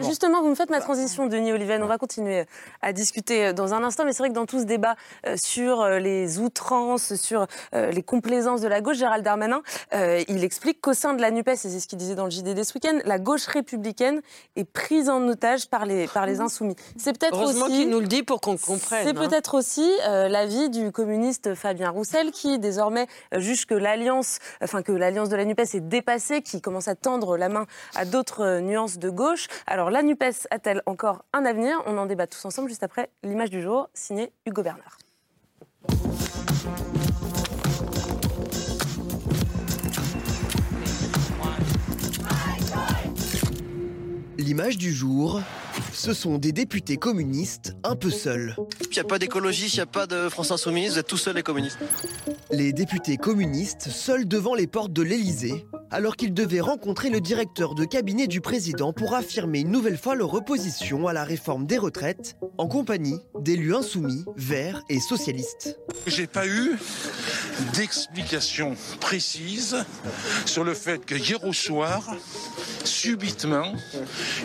[0.00, 1.82] justement, vous me faites ma transition, Denis Oliven.
[1.82, 2.44] On va continuer
[2.82, 4.04] à discuter dans un instant.
[4.04, 4.96] Mais c'est vrai que dans tout ce débat
[5.26, 10.44] euh, sur euh, les outrances, sur euh, les complaisances de la gauche, Gérald Darmanin, il
[10.44, 12.74] explique qu'au sein de la NUPES, et c'est ce qu'il disait dans le JDD ce
[12.74, 14.20] week-end, la gauche républicaine
[14.56, 16.76] est prise en otage par les, par les insoumis.
[16.96, 19.04] C'est peut-être aussi qui nous le dit pour qu'on comprenne.
[19.04, 19.28] C'est hein.
[19.28, 24.82] peut-être aussi euh, l'avis du communiste Fabien Roussel qui désormais euh, juge que l'alliance, enfin
[24.82, 28.42] que l'alliance de la Nupes est dépassée, qui commence à tendre la main à d'autres
[28.42, 29.46] euh, nuances de gauche.
[29.66, 31.82] Alors la Nupes a-t-elle encore un avenir?
[31.86, 34.98] On en débat tous ensemble juste après l'image du jour signée Hugo Bernard.
[44.36, 45.40] L'image du jour
[45.96, 48.54] ce sont des députés communistes un peu seuls.
[48.82, 51.16] Il n'y a pas d'écologistes, il n'y a pas de France Insoumise, vous êtes tous
[51.16, 51.78] seuls les communistes.
[52.50, 57.74] Les députés communistes seuls devant les portes de l'Élysée, alors qu'ils devaient rencontrer le directeur
[57.74, 61.78] de cabinet du président pour affirmer une nouvelle fois leur opposition à la réforme des
[61.78, 65.78] retraites, en compagnie d'élus insoumis, verts et socialistes.
[66.06, 66.76] J'ai pas eu
[67.74, 69.76] d'explication précise
[70.44, 72.14] sur le fait que hier au soir,
[72.84, 73.72] subitement,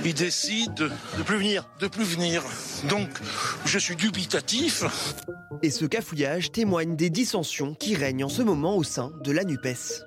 [0.04, 0.92] il décide de,
[1.26, 1.68] plus venir.
[1.80, 2.44] De plus venir.
[2.88, 3.10] Donc,
[3.66, 4.84] je suis dubitatif.
[5.64, 9.44] Et ce cafouillage témoigne des dissensions qui règnent en ce moment au sein de la
[9.44, 10.04] NUPES.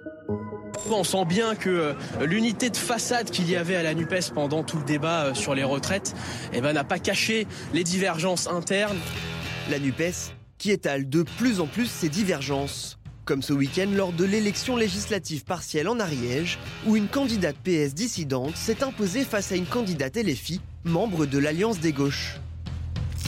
[0.91, 1.93] On sent bien que euh,
[2.24, 5.57] l'unité de façade qu'il y avait à la NUPES pendant tout le débat euh, sur
[5.57, 6.14] les retraites
[6.53, 8.99] eh ben, n'a pas caché les divergences internes.
[9.70, 14.25] La NUPES qui étale de plus en plus ses divergences comme ce week-end lors de
[14.25, 19.66] l'élection législative partielle en Ariège, où une candidate PS dissidente s'est imposée face à une
[19.66, 22.37] candidate LFI, membre de l'Alliance des gauches.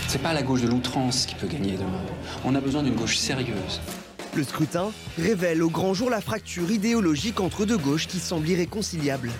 [0.08, 2.02] C'est pas la gauche de l'outrance qui peut gagner demain.
[2.44, 3.80] On a besoin d'une gauche sérieuse.
[4.34, 9.30] Le scrutin révèle au grand jour la fracture idéologique entre deux gauches qui semble irréconciliable.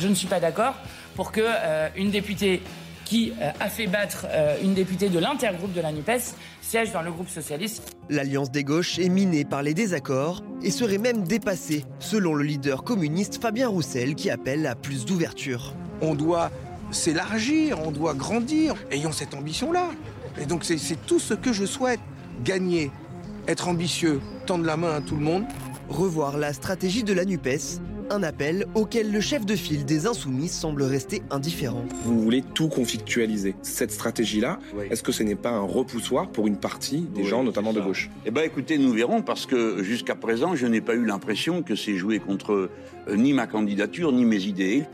[0.00, 0.74] Je ne suis pas d'accord
[1.16, 2.62] pour que euh, une députée
[3.04, 7.02] qui euh, a fait battre euh, une députée de l'intergroupe de la NUPES siège dans
[7.02, 7.94] le groupe socialiste.
[8.08, 12.84] L'alliance des gauches est minée par les désaccords et serait même dépassée, selon le leader
[12.84, 15.74] communiste Fabien Roussel qui appelle à plus d'ouverture.
[16.00, 16.50] On doit
[16.90, 19.90] s'élargir, on doit grandir, ayons cette ambition-là.
[20.40, 22.00] Et donc c'est tout ce que je souhaite,
[22.42, 22.90] gagner,
[23.46, 25.44] être ambitieux, tendre la main à tout le monde.
[25.88, 27.80] Revoir la stratégie de la NUPES
[28.14, 31.84] un appel auquel le chef de file des Insoumis semble rester indifférent.
[32.04, 33.56] Vous voulez tout conflictualiser.
[33.62, 34.60] Cette stratégie-là,
[34.90, 38.10] est-ce que ce n'est pas un repoussoir pour une partie des gens, notamment de gauche?
[38.24, 41.74] Eh bien écoutez, nous verrons, parce que jusqu'à présent, je n'ai pas eu l'impression que
[41.74, 42.70] c'est joué contre
[43.08, 44.84] euh, ni ma candidature, ni mes idées.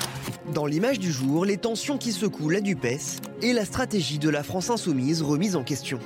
[0.54, 4.42] Dans l'image du jour, les tensions qui secouent la DUPES et la stratégie de la
[4.42, 5.98] France Insoumise remise en question.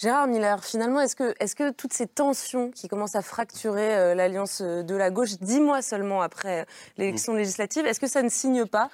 [0.00, 4.14] Gérard Miller, finalement, est-ce que, est que toutes ces tensions qui commencent à fracturer euh,
[4.14, 6.64] l'alliance euh, de la gauche, dix mois seulement après euh,
[6.96, 8.88] l'élection législative, est-ce que ça ne signe pas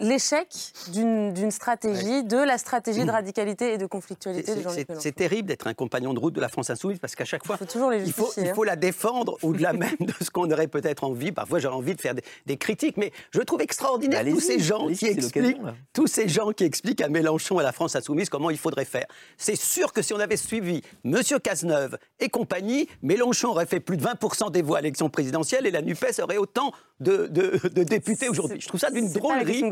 [0.00, 0.48] l'échec
[0.92, 5.66] d'une stratégie, de la stratégie de radicalité et de conflictualité de Jean-Luc C'est terrible d'être
[5.66, 7.90] un compagnon de route de la France insoumise parce qu'à chaque fois, il faut, toujours
[7.90, 11.32] les il, faut, il faut, la défendre au-delà même de ce qu'on aurait peut-être envie.
[11.32, 12.14] Parfois, j'aurais envie de faire
[12.46, 15.60] des, critiques, mais je trouve extraordinaire tous ces gens qui expliquent,
[15.92, 18.84] tous ces gens qui expliquent à Mélenchon et à la France insoumise comment il faudrait
[18.84, 19.06] faire.
[19.36, 23.96] C'est sûr que si on avait suivi Monsieur Cazeneuve et compagnie, Mélenchon aurait fait plus
[23.96, 28.28] de 20% des voix à l'élection présidentielle et la Nupes aurait autant de, de députés
[28.28, 28.60] aujourd'hui.
[28.60, 29.62] Je trouve ça d'une drôlerie.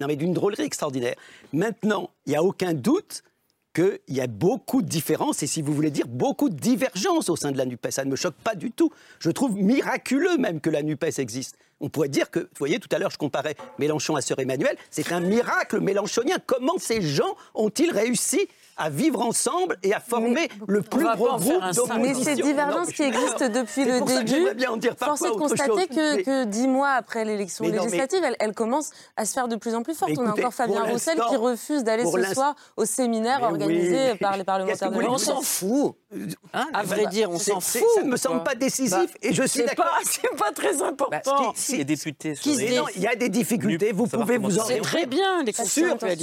[0.00, 1.14] Non, mais d'une drôlerie extraordinaire.
[1.52, 3.22] Maintenant, il n'y a aucun doute
[3.74, 7.36] qu'il y a beaucoup de différences et, si vous voulez dire, beaucoup de divergences au
[7.36, 7.90] sein de la NUPES.
[7.90, 8.90] Ça ne me choque pas du tout.
[9.20, 11.56] Je trouve miraculeux même que la NUPES existe.
[11.80, 14.76] On pourrait dire que, vous voyez, tout à l'heure, je comparais Mélenchon à Sœur Emmanuel.
[14.90, 16.36] C'est un miracle mélenchonien.
[16.46, 18.48] Comment ces gens ont-ils réussi
[18.80, 21.62] à vivre ensemble et à former le plus gros groupe.
[22.00, 26.92] Mais ces divergences qui existent depuis le début, force est de constater que, dix mois
[26.92, 30.12] après l'élection législative, elles, commencent à se faire de plus en plus fortes.
[30.18, 34.44] On a encore Fabien Roussel qui refuse d'aller ce soir au séminaire organisé par les
[34.44, 35.94] parlementaires de On s'en fout.
[36.52, 37.82] Hein, à vrai dire, on s'en fout.
[37.94, 39.86] Ça ne me semble pas décisif bah, et je suis d'accord.
[40.04, 41.52] C'est pas très important.
[41.54, 42.34] si les députés.
[42.44, 43.92] Il y a des difficultés.
[43.92, 44.64] Vous pouvez vous en.
[44.64, 45.44] C'est très bien.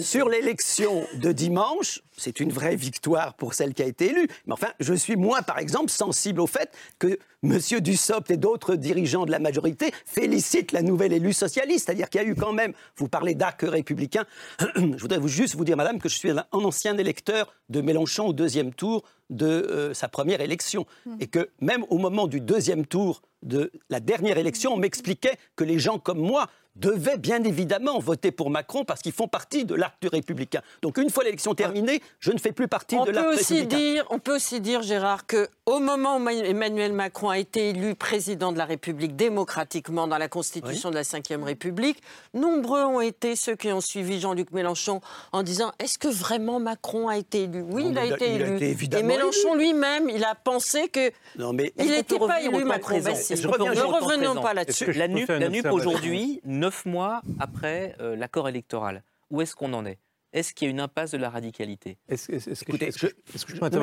[0.01, 4.27] Sur l'élection de dimanche, c'est une vraie victoire pour celle qui a été élue.
[4.45, 7.59] Mais enfin, je suis moi, par exemple, sensible au fait que M.
[7.79, 11.85] Dussopt et d'autres dirigeants de la majorité félicitent la nouvelle élue socialiste.
[11.85, 14.25] C'est-à-dire qu'il y a eu quand même, vous parlez d'arc républicain,
[14.75, 18.27] je voudrais vous juste vous dire, madame, que je suis un ancien électeur de Mélenchon
[18.27, 20.85] au deuxième tour de euh, sa première élection.
[21.05, 21.15] Mmh.
[21.19, 25.63] Et que même au moment du deuxième tour de la dernière élection, on m'expliquait que
[25.63, 26.47] les gens comme moi
[26.77, 30.61] devaient bien évidemment voter pour Macron parce qu'ils font partie de l'arc du républicain.
[30.81, 34.03] Donc une fois l'élection terminée, je ne fais plus partie de l'arc républicain.
[34.09, 38.51] on peut aussi dire, Gérard, que au moment où Emmanuel Macron a été élu président
[38.51, 42.01] de la République démocratiquement dans la Constitution de la Ve République,
[42.33, 45.01] nombreux ont été ceux qui ont suivi Jean-Luc Mélenchon
[45.31, 47.61] en disant est-ce que vraiment Macron a été élu?
[47.61, 48.59] Oui, il, a, été élu.
[48.61, 52.99] Et Mélenchon lui-même, il a pensé que non, mais il n'était pas élu Macron.
[52.99, 54.91] Ben ne revenons pas là-dessus.
[54.93, 59.99] La NUP, aujourd'hui, neuf mois après euh, l'accord électoral, où est-ce qu'on en est?
[60.33, 61.97] Est-ce qu'il y a une impasse de la radicalité?
[62.09, 63.07] Écoutez, je,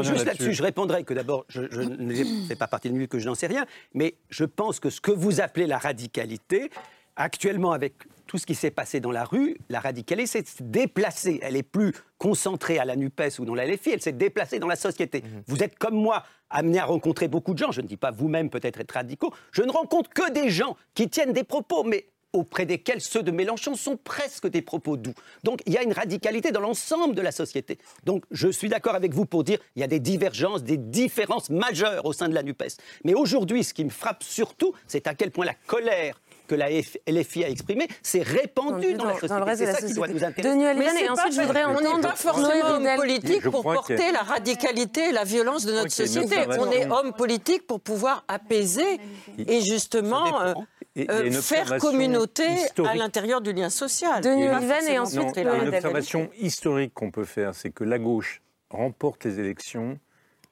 [0.02, 3.26] juste là-dessus, je répondrai que d'abord, je, ne fais pas partie de lui que je
[3.26, 3.64] n'en sais rien,
[3.94, 6.70] mais je pense que ce que vous appelez la radicalité,
[7.16, 7.94] actuellement avec
[8.26, 11.40] tout ce qui s'est passé dans la rue, la radicalité s'est déplacée.
[11.42, 14.68] Elle est plus concentrée à la NUPES ou dans la LFI, elle s'est déplacée dans
[14.68, 15.22] la société.
[15.22, 15.42] Mhm.
[15.46, 18.50] Vous êtes comme moi amené à rencontrer beaucoup de gens, je ne dis pas vous-même
[18.50, 22.66] peut-être être radicaux, je ne rencontre que des gens qui tiennent des propos, mais auprès
[22.66, 25.14] desquels ceux de Mélenchon sont presque des propos doux.
[25.44, 27.78] Donc il y a une radicalité dans l'ensemble de la société.
[28.04, 31.48] Donc je suis d'accord avec vous pour dire qu'il y a des divergences, des différences
[31.48, 32.76] majeures au sein de la NUPES.
[33.04, 36.68] Mais aujourd'hui, ce qui me frappe surtout, c'est à quel point la colère que la
[36.70, 39.56] LFI a exprimée s'est répandue dans, la société.
[39.56, 40.56] C'est ça qui doit nous intéresser.
[40.56, 41.90] Mais et ensuite, je voudrais entendre...
[41.92, 45.92] On n'est pas forcément homme politique pour porter la radicalité et la violence de notre
[45.92, 46.36] société.
[46.58, 49.00] On est homme politique pour pouvoir apaiser
[49.38, 50.54] et justement
[50.96, 52.44] euh, faire communauté
[52.86, 54.22] à l'intérieur du lien social.
[54.22, 57.84] De Nulliven et ensuite Il y a une observation historique qu'on peut faire, c'est que
[57.84, 59.98] la gauche remporte les élections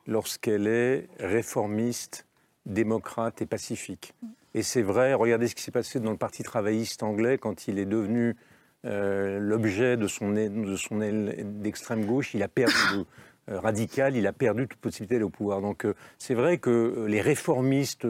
[0.06, 2.26] lorsqu'elle est réformiste,
[2.66, 4.14] démocrate et pacifique.
[4.54, 7.78] Et c'est vrai, regardez ce qui s'est passé dans le Parti travailliste anglais quand il
[7.78, 8.36] est devenu
[8.84, 12.74] euh, l'objet de son, de son aile d'extrême gauche, il a perdu
[13.48, 15.60] euh, radical, il a perdu toute possibilité d'aller au pouvoir.
[15.60, 15.86] Donc
[16.18, 18.06] c'est vrai que les réformistes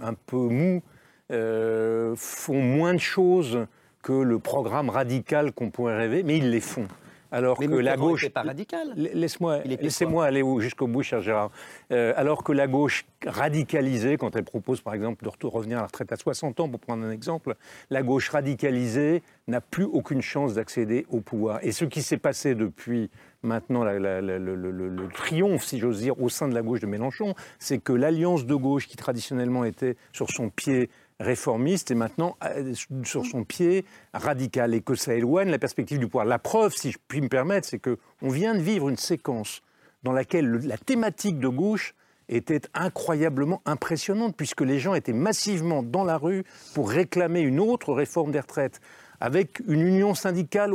[0.00, 0.82] un peu mous
[1.30, 3.66] euh, font moins de choses
[4.02, 6.88] que le programme radical qu'on pourrait rêver, mais ils les font.
[7.32, 8.28] Alors que la gauche.
[8.28, 8.92] pas radical.
[8.94, 11.50] Laisse-moi, laissez-moi aller jusqu'au bout, cher Gérard.
[11.90, 15.86] Euh, alors que la gauche radicalisée, quand elle propose par exemple de revenir à la
[15.86, 17.56] retraite à 60 ans, pour prendre un exemple,
[17.88, 21.60] la gauche radicalisée n'a plus aucune chance d'accéder au pouvoir.
[21.62, 23.10] Et ce qui s'est passé depuis
[23.42, 27.94] maintenant le, triomphe, si j'ose dire, au sein de la gauche de Mélenchon, c'est que
[27.94, 30.90] l'alliance de gauche qui traditionnellement était sur son pied
[31.22, 36.06] réformiste et maintenant euh, sur son pied radical et que ça éloigne la perspective du
[36.06, 36.24] pouvoir.
[36.24, 39.62] La preuve, si je puis me permettre, c'est qu'on vient de vivre une séquence
[40.02, 41.94] dans laquelle la thématique de gauche
[42.28, 46.44] était incroyablement impressionnante puisque les gens étaient massivement dans la rue
[46.74, 48.80] pour réclamer une autre réforme des retraites
[49.22, 50.72] avec une union syndicale,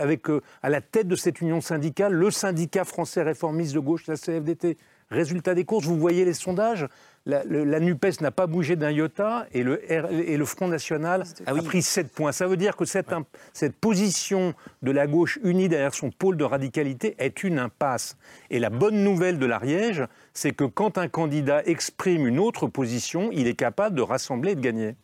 [0.00, 4.08] avec euh, à la tête de cette union syndicale le syndicat français réformiste de gauche,
[4.08, 4.76] la CFDT.
[5.12, 6.88] Résultat des courses, vous voyez les sondages,
[7.26, 11.62] la, NUPES n'a pas bougé d'un iota et le, et le Front National ah a
[11.62, 12.32] pris 7 points.
[12.32, 13.10] Ça veut dire que cette,
[13.52, 18.16] cette position de la gauche unie derrière son pôle de radicalité est une impasse.
[18.48, 23.30] Et la bonne nouvelle de l'Ariège, c'est que quand un candidat exprime une autre position,
[23.32, 24.96] il est capable de rassembler et de gagner.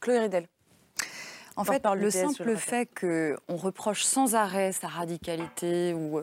[0.00, 0.46] Chloé Ridel.
[1.56, 6.20] En fait, le simple fait qu'on reproche sans arrêt sa radicalité ou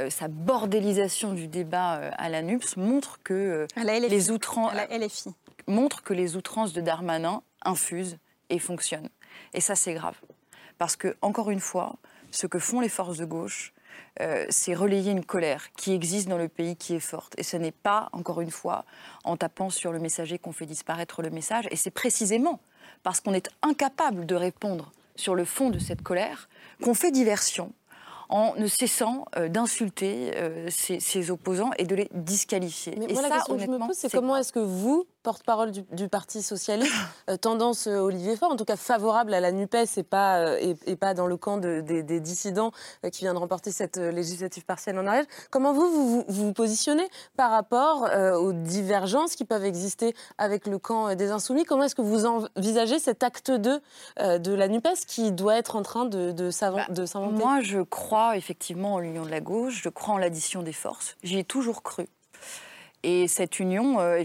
[0.00, 4.72] euh, sa bordélisation du débat euh, à la NUPS montre que euh, les outrances,
[5.66, 8.18] montre que les outrances de Darmanin infusent
[8.48, 9.08] et fonctionnent.
[9.54, 10.14] Et ça, c'est grave.
[10.78, 11.96] Parce que, encore une fois,
[12.30, 13.72] ce que font les forces de gauche,
[14.48, 17.34] c'est relayer une colère qui existe dans le pays, qui est forte.
[17.38, 18.84] Et ce n'est pas, encore une fois,
[19.24, 21.68] en tapant sur le messager qu'on fait disparaître le message.
[21.70, 22.60] Et c'est précisément
[23.02, 26.48] parce qu'on est incapable de répondre sur le fond de cette colère
[26.82, 27.72] qu'on fait diversion
[28.28, 32.94] en ne cessant euh, d'insulter euh, ses, opposants et de les disqualifier.
[32.98, 35.72] Mais et moi, la question que je me pose, c'est comment est-ce que vous, porte-parole
[35.72, 36.90] du, Parti socialiste,
[37.28, 41.12] euh, tendance Olivier Faure, en tout cas favorable à la NUPES et pas, et, pas
[41.12, 42.72] dans le camp des, dissidents
[43.12, 47.06] qui viennent de remporter cette législative partielle en Ariège, comment vous vous, vous positionnez
[47.36, 48.08] par rapport
[48.40, 51.64] aux divergences qui peuvent exister avec le camp des Insoumis?
[51.64, 53.80] Comment est-ce que vous envisagez cet acte 2
[54.38, 57.36] de la NUPES qui doit être en train de, de bah, s'inventer?
[57.36, 61.16] Moi, je crois effectivement en l'union de la gauche, je crois en l'addition des forces.
[61.22, 62.08] J'y ai toujours cru.
[63.04, 64.24] Et cette union, euh,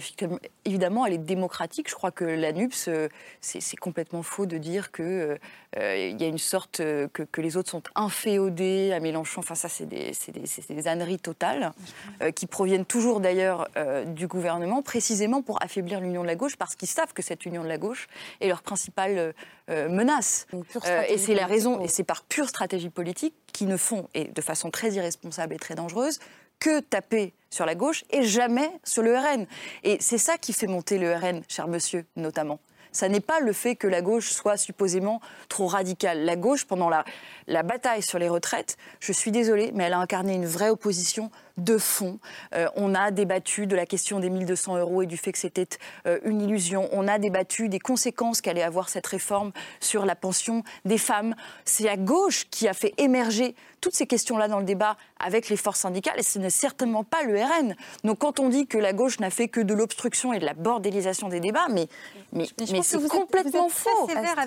[0.65, 1.89] évidemment, elle est démocratique.
[1.89, 3.07] Je crois que l'ANUPS, euh,
[3.39, 5.37] c'est complètement faux de dire qu'il euh,
[5.77, 9.41] y a une sorte que, les autres sont inféodés à Mélenchon.
[9.41, 10.13] Enfin, ça, c'est des,
[10.69, 11.71] des, âneries totales
[12.35, 13.67] qui proviennent toujours d'ailleurs
[14.07, 17.63] du gouvernement, précisément pour affaiblir l'union de la gauche, parce qu'ils savent que cette union
[17.63, 18.07] de la gauche
[18.39, 19.33] est leur principale
[19.69, 20.47] menace.
[21.09, 24.41] et c'est la raison, et c'est par pure stratégie politique qu'ils ne font, et de
[24.41, 26.19] façon très irresponsable et très dangereuse,
[26.59, 29.45] que taper sur la gauche et jamais sur le RN.
[29.83, 32.59] Et c'est ça qui fait monter le RN, cher monsieur, notamment.
[32.93, 36.25] Ça n'est pas le fait que la gauche soit supposément trop radicale.
[36.25, 37.03] La gauche, pendant la,
[37.47, 41.31] la bataille sur les retraites, je suis désolée, mais elle a incarné une vraie opposition
[41.57, 42.19] de fond.
[42.55, 45.67] Euh, on a débattu de la question des 1200 euros et du fait que c'était
[46.07, 46.89] euh, une illusion.
[46.91, 51.35] On a débattu des conséquences qu'allait avoir cette réforme sur la pension des femmes.
[51.65, 55.57] C'est la gauche qui a fait émerger toutes ces questions-là dans le débat avec les
[55.57, 57.75] forces syndicales et ce n'est certainement pas le RN.
[58.03, 60.53] Donc quand on dit que la gauche n'a fait que de l'obstruction et de la
[60.53, 61.87] bordélisation des débats, mais,
[62.31, 63.89] mais, mais, c'est complètement faux.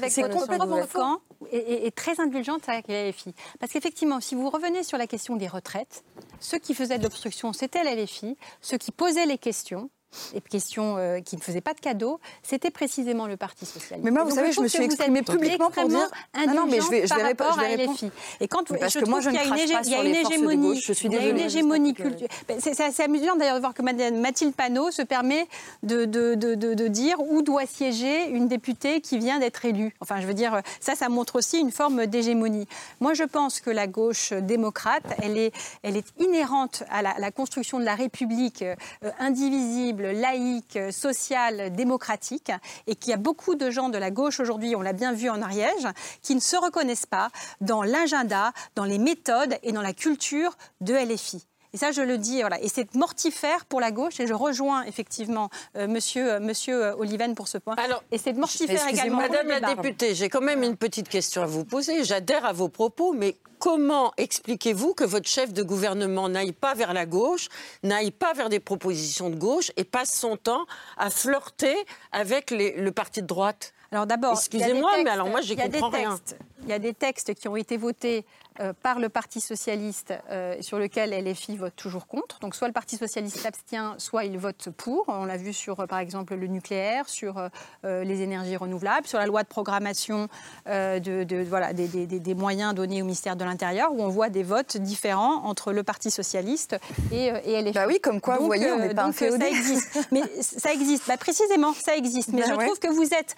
[0.09, 1.21] C'est complètement faux.
[1.53, 3.35] Et, et, très indulgente avec les LFI.
[3.61, 6.03] Parce qu'effectivement, si vous revenez sur la question des retraites,
[6.41, 8.37] ceux qui faisaient de l'obstruction, c'était les LFI.
[8.61, 9.91] Ceux qui posaient les questions,
[10.33, 14.05] des questions euh, qui ne faisaient pas de cadeaux, c'était précisément le Parti socialiste.
[14.05, 16.09] Mais moi, vous savez, je, me suis exprimée publiquement pour dire
[16.47, 18.11] non, non, mais je vais, je vais, répondre à LFI.
[18.41, 20.85] Et quand parce je que moi, je ne crache pas sur les forces de gauche.
[20.87, 21.29] Je suis désolée.
[21.29, 22.29] Il y a une hégémonie culturelle.
[22.59, 25.47] C'est assez amusant d'ailleurs de voir que Mathilde Panot se permet
[25.83, 29.95] de, de, de, de, dire où doit siéger une députée qui vient d'être élue.
[30.01, 32.67] Enfin, je veux dire, ça, ça montre aussi une forme d'hégémonie.
[33.01, 35.53] Moi, je pense que la gauche démocrate, elle est,
[35.83, 38.75] elle est inhérente à la, la construction de la République euh,
[39.19, 42.53] indivisible, laïque, sociale, démocratique,
[42.86, 45.28] et qu'il y a beaucoup de gens de la gauche aujourd'hui, on l'a bien vu
[45.30, 45.88] en Ariège,
[46.22, 47.30] qui ne se reconnaissent pas
[47.61, 51.47] dans l'agenda, dans les méthodes et dans la culture de LFI.
[51.77, 52.59] Et ça, je le dis, voilà.
[52.62, 56.97] Et c'est mortifère pour la gauche, et je rejoins effectivement euh, monsieur, euh, monsieur euh,
[56.97, 57.74] Oliven pour ce point.
[57.74, 59.18] Alors, et c'est mortifère également.
[59.18, 62.03] Madame la députée, j'ai quand même une petite question à vous poser.
[62.03, 66.95] J'adhère à vos propos, mais comment expliquez-vous que votre chef de gouvernement n'aille pas vers
[66.95, 67.49] la gauche,
[67.83, 70.64] n'aille pas vers des propositions de gauche et passe son temps
[70.97, 71.77] à flirter
[72.11, 73.74] avec le parti de droite?
[73.93, 76.18] Alors d'abord, excusez-moi, mais alors moi, j'y comprends rien.
[76.62, 78.24] Il y a des textes qui ont été votés
[78.61, 82.39] euh, par le Parti socialiste euh, sur lequel LFI vote toujours contre.
[82.41, 85.05] Donc soit le Parti socialiste s'abstient, soit il vote pour.
[85.09, 87.51] On l'a vu sur, euh, par exemple, le nucléaire, sur
[87.85, 90.29] les énergies renouvelables, sur la loi de programmation
[90.67, 94.77] de, voilà, des, des, moyens donnés au ministère de l'Intérieur, où on voit des votes
[94.77, 96.77] différents entre le Parti socialiste
[97.13, 97.73] et, et LFI.
[97.73, 100.09] Bah oui, comme quoi, vous voyez, on n'est pas un Ça existe.
[100.13, 101.07] Mais ça existe.
[101.07, 102.31] Bah, précisément, ça existe.
[102.33, 103.37] Mais bah je trouve que vous êtes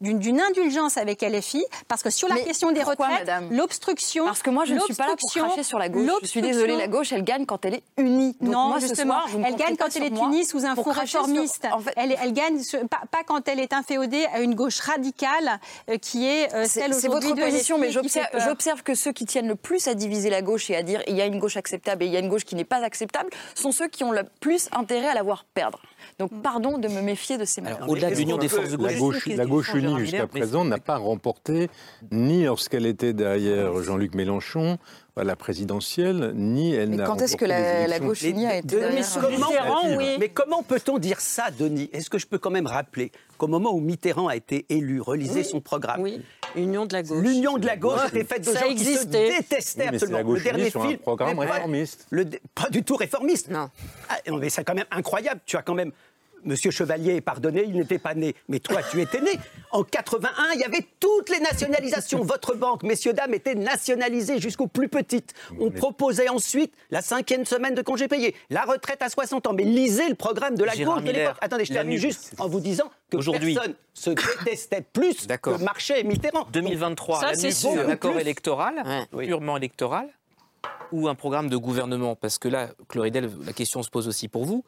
[0.00, 3.30] d'une indulgence avec LFI, parce que sur la question des retraites,
[3.66, 4.24] l'obstruction.
[4.24, 6.08] Parce que moi, je ne suis pas là pour cracher sur la gauche.
[6.22, 8.36] Je suis désolée, la gauche, elle gagne quand elle est unie.
[8.40, 11.66] non, moi, justement, elle gagne quand elle est unie sous un fond réformiste.
[11.72, 11.92] En fait...
[11.96, 15.58] elle, elle, gagne pas, quand elle est inféodée à une gauche radicale
[15.90, 19.48] euh, qui est euh, celle aujourd'hui C'est votre position, mais j'observe que ceux qui tiennent
[19.48, 22.04] le plus à diviser la gauche et à dire il y a une gauche acceptable
[22.04, 24.22] et il y a une gauche qui n'est pas acceptable sont ceux qui ont le
[24.40, 25.80] plus intérêt à la voir perdre.
[26.18, 29.26] Donc pardon de me méfier de ces Alors, Au-delà de l'union des forces de gauche.
[29.26, 31.68] La gauche, unie jusqu'à présent n'a pas remporté,
[32.10, 34.78] ni lorsqu'elle était derrière Jean-Luc Mélenchon,
[35.16, 39.02] à la présidentielle, ni elle n'a quand est-ce que la, gauche unie a été mais,
[39.18, 41.88] comment, mais comment peut-on dire ça, Denis?
[41.92, 45.44] Est-ce que je peux quand même rappeler qu'au moment où Mitterrand a été élu, relisez
[45.44, 46.00] son programme.
[46.02, 46.22] Oui,
[46.54, 47.22] Union de la gauche.
[47.22, 50.18] L'Union de la gauche était faite de gens qui se détestaient oui, absolument.
[50.18, 52.08] La gauche le dernier film, un programme réformiste.
[52.54, 53.50] pas du tout réformiste.
[53.50, 53.70] Non.
[54.08, 55.40] Ah, mais c'est quand même incroyable.
[55.46, 55.92] Tu as quand même
[56.44, 58.34] Monsieur Chevalier, pardonnez, il n'était pas né.
[58.48, 59.32] Mais toi, tu étais né.
[59.72, 62.22] En 81, il y avait toutes les nationalisations.
[62.22, 65.34] Votre banque, messieurs, dames, était nationalisée jusqu'aux plus petites.
[65.58, 69.52] On proposait ensuite la cinquième semaine de congé payé, la retraite à 60 ans.
[69.52, 71.36] Mais lisez le programme de la gauche de l'époque.
[71.40, 76.04] Attendez, je termine juste en vous disant que personne se détestait plus que Marchais et
[76.04, 76.46] Mitterrand.
[76.52, 80.08] 2023, Ça, c'est un accord électoral, purement électoral,
[80.92, 82.14] ou un programme de gouvernement?
[82.14, 84.64] Parce que là, Chloridel, la question se pose aussi pour vous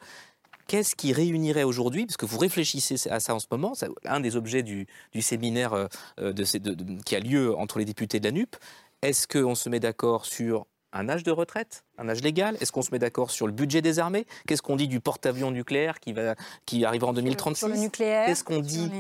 [0.69, 4.21] qu'est-ce qui réunirait aujourd'hui, parce que vous réfléchissez à ça en ce moment, c'est un
[4.21, 4.87] des objets du,
[5.21, 8.55] séminaire euh, de, qui a lieu entre les députés de la NUP,
[9.03, 12.57] est-ce qu'on se met d'accord sur un âge de retraite, un âge légal?
[12.61, 14.27] Est-ce qu'on se met d'accord sur le budget des armées?
[14.47, 16.35] Qu'est-ce qu'on dit du porte-avions nucléaire qui, va,
[16.67, 18.91] qui arrivera en 2036 sur le nucléaire Qu'est-ce qu'on dit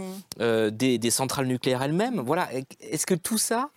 [0.40, 2.20] euh, des, des, centrales nucléaires elles-mêmes?
[2.20, 2.48] Voilà.
[2.80, 3.70] Est-ce que tout ça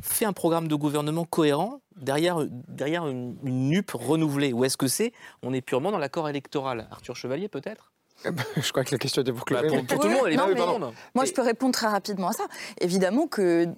[0.00, 2.38] fait un programme de gouvernement cohérent derrière,
[2.68, 4.52] derrière une, une NUP renouvelée?
[4.52, 5.12] Ou est-ce que c'est,
[5.42, 6.88] on est purement dans l'accord électoral?
[6.90, 7.92] Arthur Chevalier peut-être?
[8.56, 10.26] Je crois que la question était pour, bah, pour, tout le monde.
[10.28, 12.44] Elle non, moi, je peux répondre très rapidement à ça.
[12.80, 13.68] Évidemment que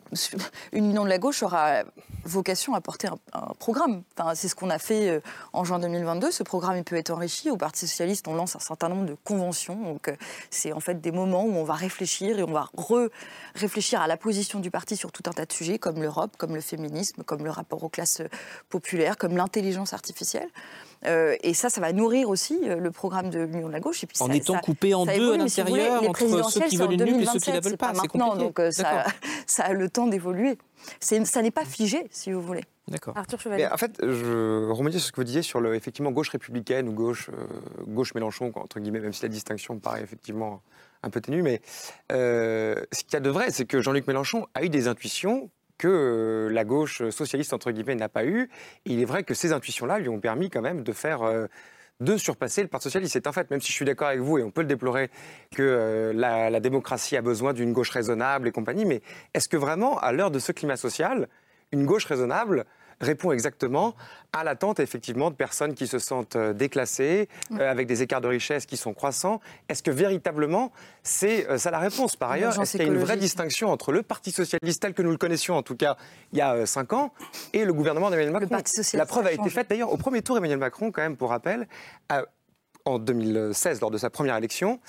[0.73, 1.85] une union de la gauche aura
[2.25, 4.03] vocation à porter un, programme.
[4.17, 5.21] Enfin, c'est ce qu'on a fait euh,
[5.53, 6.31] en juin 2022.
[6.31, 7.51] Ce programme il peut être enrichi.
[7.51, 9.77] Au Parti socialiste, on lance un certain nombre de conventions.
[9.77, 10.17] Donc, euh,
[10.51, 14.17] c'est en fait des moments où on va réfléchir et on va re-réfléchir à la
[14.17, 17.45] position du parti sur tout un tas de sujets, comme l'Europe, comme le féminisme, comme
[17.45, 18.23] le rapport aux classes
[18.69, 20.49] populaires, comme l'intelligence artificielle.
[21.07, 24.03] Euh, et ça, ça va nourrir aussi euh, le programme de l'Union de la gauche.
[24.03, 27.23] Et puis en étant coupé en deux à l'intérieur entre ceux qui veulent une NUP
[27.23, 27.93] et ceux qui la veulent pas.
[27.95, 29.05] C'est maintenant, donc euh, ça,
[29.47, 30.59] ça, a le temps d'évoluer.
[31.01, 32.65] Ça n'est pas figé, si vous voulez.
[32.89, 33.17] D'accord.
[33.17, 33.67] Arthur Chevalier.
[33.67, 36.93] en fait, je remontais sur ce que vous disiez sur le, effectivement gauche républicaine ou
[36.93, 37.31] gauche,
[37.87, 40.63] gauche Mélenchon, entre guillemets, même si la distinction paraît effectivement
[41.03, 41.43] un peu ténue.
[41.43, 41.61] Mais
[42.11, 45.89] ce qu'il y a de vrai, c'est que Jean-Luc Mélenchon a eu des intuitions que
[45.89, 48.51] euh, la gauche socialiste, entre guillemets, n'a pas eu.
[48.85, 51.23] il est vrai que ces intuitions-là lui ont permis quand même de faire...
[51.23, 51.47] Euh,
[52.01, 53.15] de surpasser le Parti socialiste.
[53.15, 55.11] C'est en fait, même si je suis d'accord avec vous, et on peut le déplorer,
[55.55, 59.03] que euh, la, démocratie a besoin d'une gauche raisonnable et compagnie, mais
[59.35, 61.29] est-ce que vraiment, à l'heure de ce climat social,
[61.73, 62.67] une gauche raisonnable
[63.01, 63.95] répond exactement
[64.33, 68.29] à l'attente effectivement de personnes qui se sentent euh, déclassées, euh, avec des écarts de
[68.29, 69.41] richesse qui sont croissants.
[69.69, 70.73] Est-ce que véritablement
[71.03, 73.93] c'est euh, ça la réponse Par ailleurs, est-ce qu'il y a une vraie distinction entre
[73.93, 75.97] le Parti socialiste tel que nous le connaissions en tout cas
[76.33, 77.13] il y a cinq ans
[77.53, 78.63] et le gouvernement d'Emmanuel Macron?
[78.95, 80.37] La preuve a été faite d'ailleurs au premier tour.
[80.37, 81.67] Emmanuel Macron, quand même pour rappel,
[82.85, 84.81] en 2016, lors de sa première élection,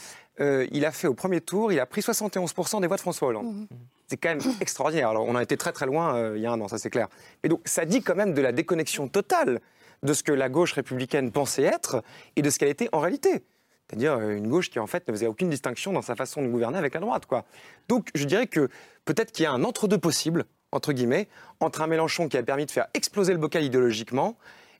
[0.41, 3.27] euh, il a fait au premier tour, il a pris 71% des voix de François
[3.29, 3.53] Hollande.
[3.53, 3.67] Mhm.
[4.07, 5.09] C'est quand même extraordinaire.
[5.09, 6.89] Alors, on a été très très loin euh, il y a un an, ça c'est
[6.89, 7.07] clair.
[7.43, 9.59] Mais donc, ça dit quand même de la déconnexion totale
[10.03, 12.03] de ce que la gauche républicaine pensait être
[12.35, 13.43] et de ce qu'elle était en réalité.
[13.89, 16.47] C'est-à-dire euh, une gauche qui, en fait, ne faisait aucune distinction dans sa façon de
[16.47, 17.25] gouverner avec la droite.
[17.25, 17.45] Quoi.
[17.87, 18.69] Donc, je dirais que
[19.05, 21.27] peut-être qu'il y a un entre-deux possible, entre guillemets,
[21.59, 24.37] entre un Mélenchon qui a permis de faire exploser le bocal idéologiquement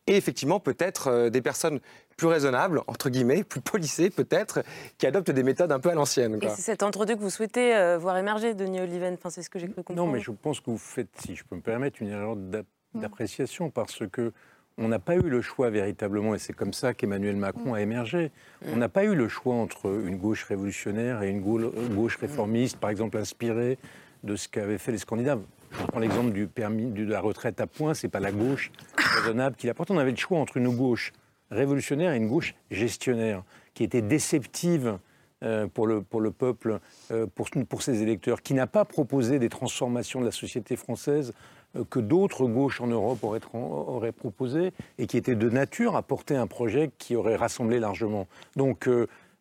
[0.08, 1.80] et effectivement peut-être euh, des personnes
[2.20, 4.62] plus raisonnables, entre guillemets, plus polissées peut-être,
[4.98, 6.38] qui adoptent des méthodes un peu à l'ancienne.
[6.42, 9.50] Et c'est cet entre-deux que vous souhaitez euh, voir émerger, Denis Oliven enfin, C'est ce
[9.50, 10.06] que j'ai cru comprendre.
[10.06, 12.62] Non, mais je pense que vous faites, si je peux me permettre, une erreur mm.
[12.96, 14.34] d'appréciation parce que
[14.78, 18.32] on n'a pas eu le choix véritablement, et c'est comme ça qu'Emmanuel Macron a émergé.
[18.66, 22.90] On n'a pas eu le choix entre une gauche révolutionnaire et une gauche réformiste, par
[22.90, 23.78] exemple inspirée
[24.24, 25.42] de ce qu'avaient fait les Scandinaves.
[25.72, 29.58] Je prends l'exemple du permis de la retraite à points, c'est pas la gauche raisonnable
[29.58, 29.92] qui l'apporte.
[29.92, 31.12] On avait le choix entre une gauche
[31.52, 33.44] révolutionnaire et une gauche gestionnaire,
[33.74, 34.98] qui était déceptive
[35.44, 36.80] euh, pour, le, pour le peuple,
[37.12, 41.34] euh, pour, pour ses électeurs, qui n'a pas proposé des transformations de la société française
[41.76, 46.02] euh, que d'autres gauches en Europe auraient, auraient proposé et qui était de nature à
[46.02, 48.28] porter un projet qui aurait rassemblé largement.
[48.56, 48.90] Donc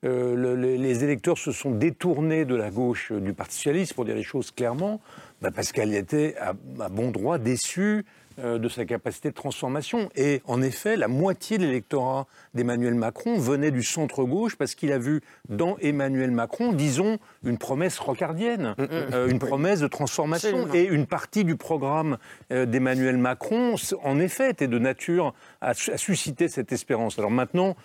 [0.05, 4.23] euh, les électeurs se sont détournés de la gauche du Parti socialiste, pour dire les
[4.23, 5.01] choses clairement,
[5.43, 6.53] bah, parce qu'elle était à,
[6.89, 8.05] bon droit déçue
[8.39, 10.11] de sa capacité de transformation.
[10.15, 14.99] Et en effet, la moitié de l'électorat d'Emmanuel Macron venait du centre-gauche parce qu'il a
[14.99, 18.89] vu dans Emmanuel Macron, disons, une promesse rocardienne, mm, mm.
[19.13, 20.73] Euh, une promesse de transformation.
[20.75, 22.19] Et une partie du programme
[22.53, 27.19] euh, d'Emmanuel Macron, en effet, était de nature à, susciter cette espérance.
[27.19, 27.77] Alors maintenant,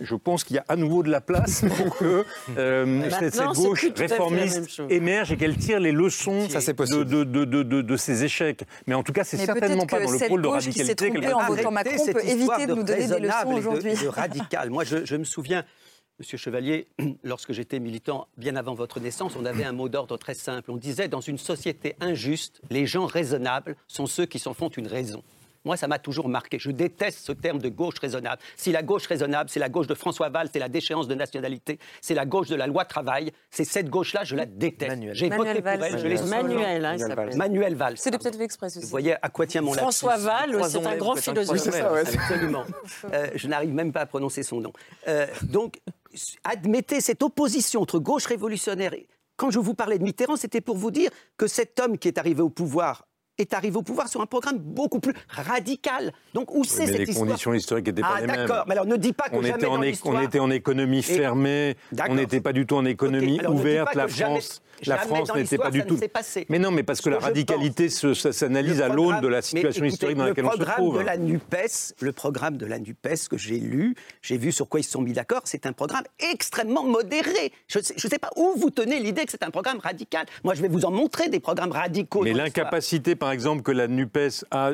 [0.00, 4.82] je pense qu'il y a à nouveau de la place pour que cette, gauche réformiste
[4.88, 8.64] émerge et qu'elle tire les leçons de, de, de, de, ces échecs.
[8.86, 11.70] Mais en tout cas, c'est certainement pas dans le pôle de radicalité qu'elle en votant
[11.70, 13.94] Macron peut éviter de nous donner des leçons aujourd'hui.
[13.94, 14.70] De, radical.
[14.70, 15.64] Moi, je, me souviens,
[16.18, 16.88] Monsieur Chevalier,
[17.24, 20.70] lorsque j'étais militant bien avant votre naissance, on avait un mot d'ordre très simple.
[20.70, 24.86] On disait dans une société injuste, les gens raisonnables sont ceux qui s'en font une
[24.86, 25.22] raison.
[25.64, 26.58] Moi, ça m'a toujours marqué.
[26.58, 28.40] Je déteste ce terme de gauche raisonnable.
[28.56, 31.78] Si la gauche raisonnable, c'est la gauche de François Valls, c'est la déchéance de nationalité,
[32.00, 34.96] c'est la gauche de la loi travail, c'est cette gauche-là, je la déteste.
[35.12, 36.96] J'ai voté pour elle, je l'ai Manuel, hein,
[37.36, 37.96] Manuel Valls.
[37.96, 38.80] C'est peut-être fait aussi.
[38.80, 41.58] Vous voyez à quoi tient mon François Valls, c'est un grand philosophe.
[41.58, 42.64] Ça, absolument.
[43.12, 44.72] Euh, je n'arrive même pas à prononcer son nom.
[45.08, 45.80] Euh, donc,
[46.44, 49.06] admettez cette opposition entre gauche révolutionnaire et
[49.36, 52.18] quand je vous parlais de Mitterrand, c'était pour vous dire que cet homme qui est
[52.18, 53.06] arrivé au pouvoir
[53.40, 56.12] est arrivé au pouvoir sur un programme beaucoup plus radical.
[56.34, 58.36] Donc où c'est cette les conditions historiques n'étaient pas ah, les mêmes.
[58.46, 61.02] D'accord, mais alors ne dis pas que on jamais était en, on était en économie
[61.02, 61.76] fermée,
[62.08, 63.94] on n'était pas du tout en économie ouverte.
[63.94, 65.98] La France, la France n'était pas du tout.
[66.48, 70.26] Mais non, mais parce que, la radicalité s'analyse à l'aune de la situation historique dans
[70.26, 70.98] laquelle on se trouve.
[70.98, 71.56] De la Nupes,
[72.00, 75.02] le programme de la Nupes que j'ai lu, j'ai vu sur quoi ils se sont
[75.02, 75.42] mis d'accord.
[75.44, 77.52] C'est un programme extrêmement modéré.
[77.68, 80.26] Je ne sais, pas où vous tenez l'idée que c'est un programme radical.
[80.44, 82.22] Moi, je vais vous en montrer des programmes radicaux.
[82.22, 84.72] Mais l'incapacité, par exemple, que la NUPES a,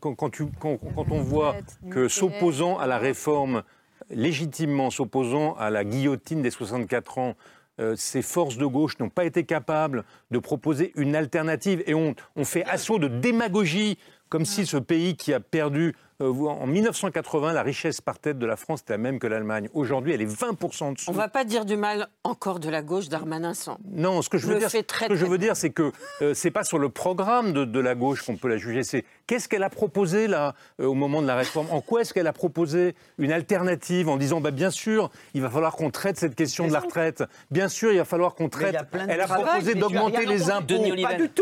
[0.00, 1.56] quand, quand on voit
[1.90, 3.62] que s'opposant à la réforme,
[4.10, 7.34] légitimement s'opposant à la guillotine des 64 ans,
[7.80, 12.14] euh, ces forces de gauche n'ont pas été capables de proposer une alternative et on,
[12.34, 17.62] on fait assaut de démagogie comme si ce pays qui a perdu en 1980, la
[17.62, 19.68] richesse par tête de la France était la même que l'Allemagne.
[19.72, 21.10] Aujourd'hui, elle est 20% en dessous.
[21.10, 23.78] On ne va pas dire du mal encore de la gauche d'Armanin sans.
[23.90, 25.92] Non, ce que je veux dire, ce que je veux dire, c'est que
[26.22, 28.82] euh, c'est pas sur le programme de, de la gauche qu'on peut la juger.
[28.82, 31.68] C'est qu'est-ce qu'elle a proposé là euh, au moment de la réforme?
[31.70, 35.50] En quoi est-ce qu'elle a proposé une alternative en disant, bah, bien sûr, il va
[35.50, 37.22] falloir qu'on traite cette question de la retraite.
[37.50, 38.76] Bien sûr, il va falloir qu'on traite.
[39.08, 40.84] Elle a proposé d'augmenter les impôts.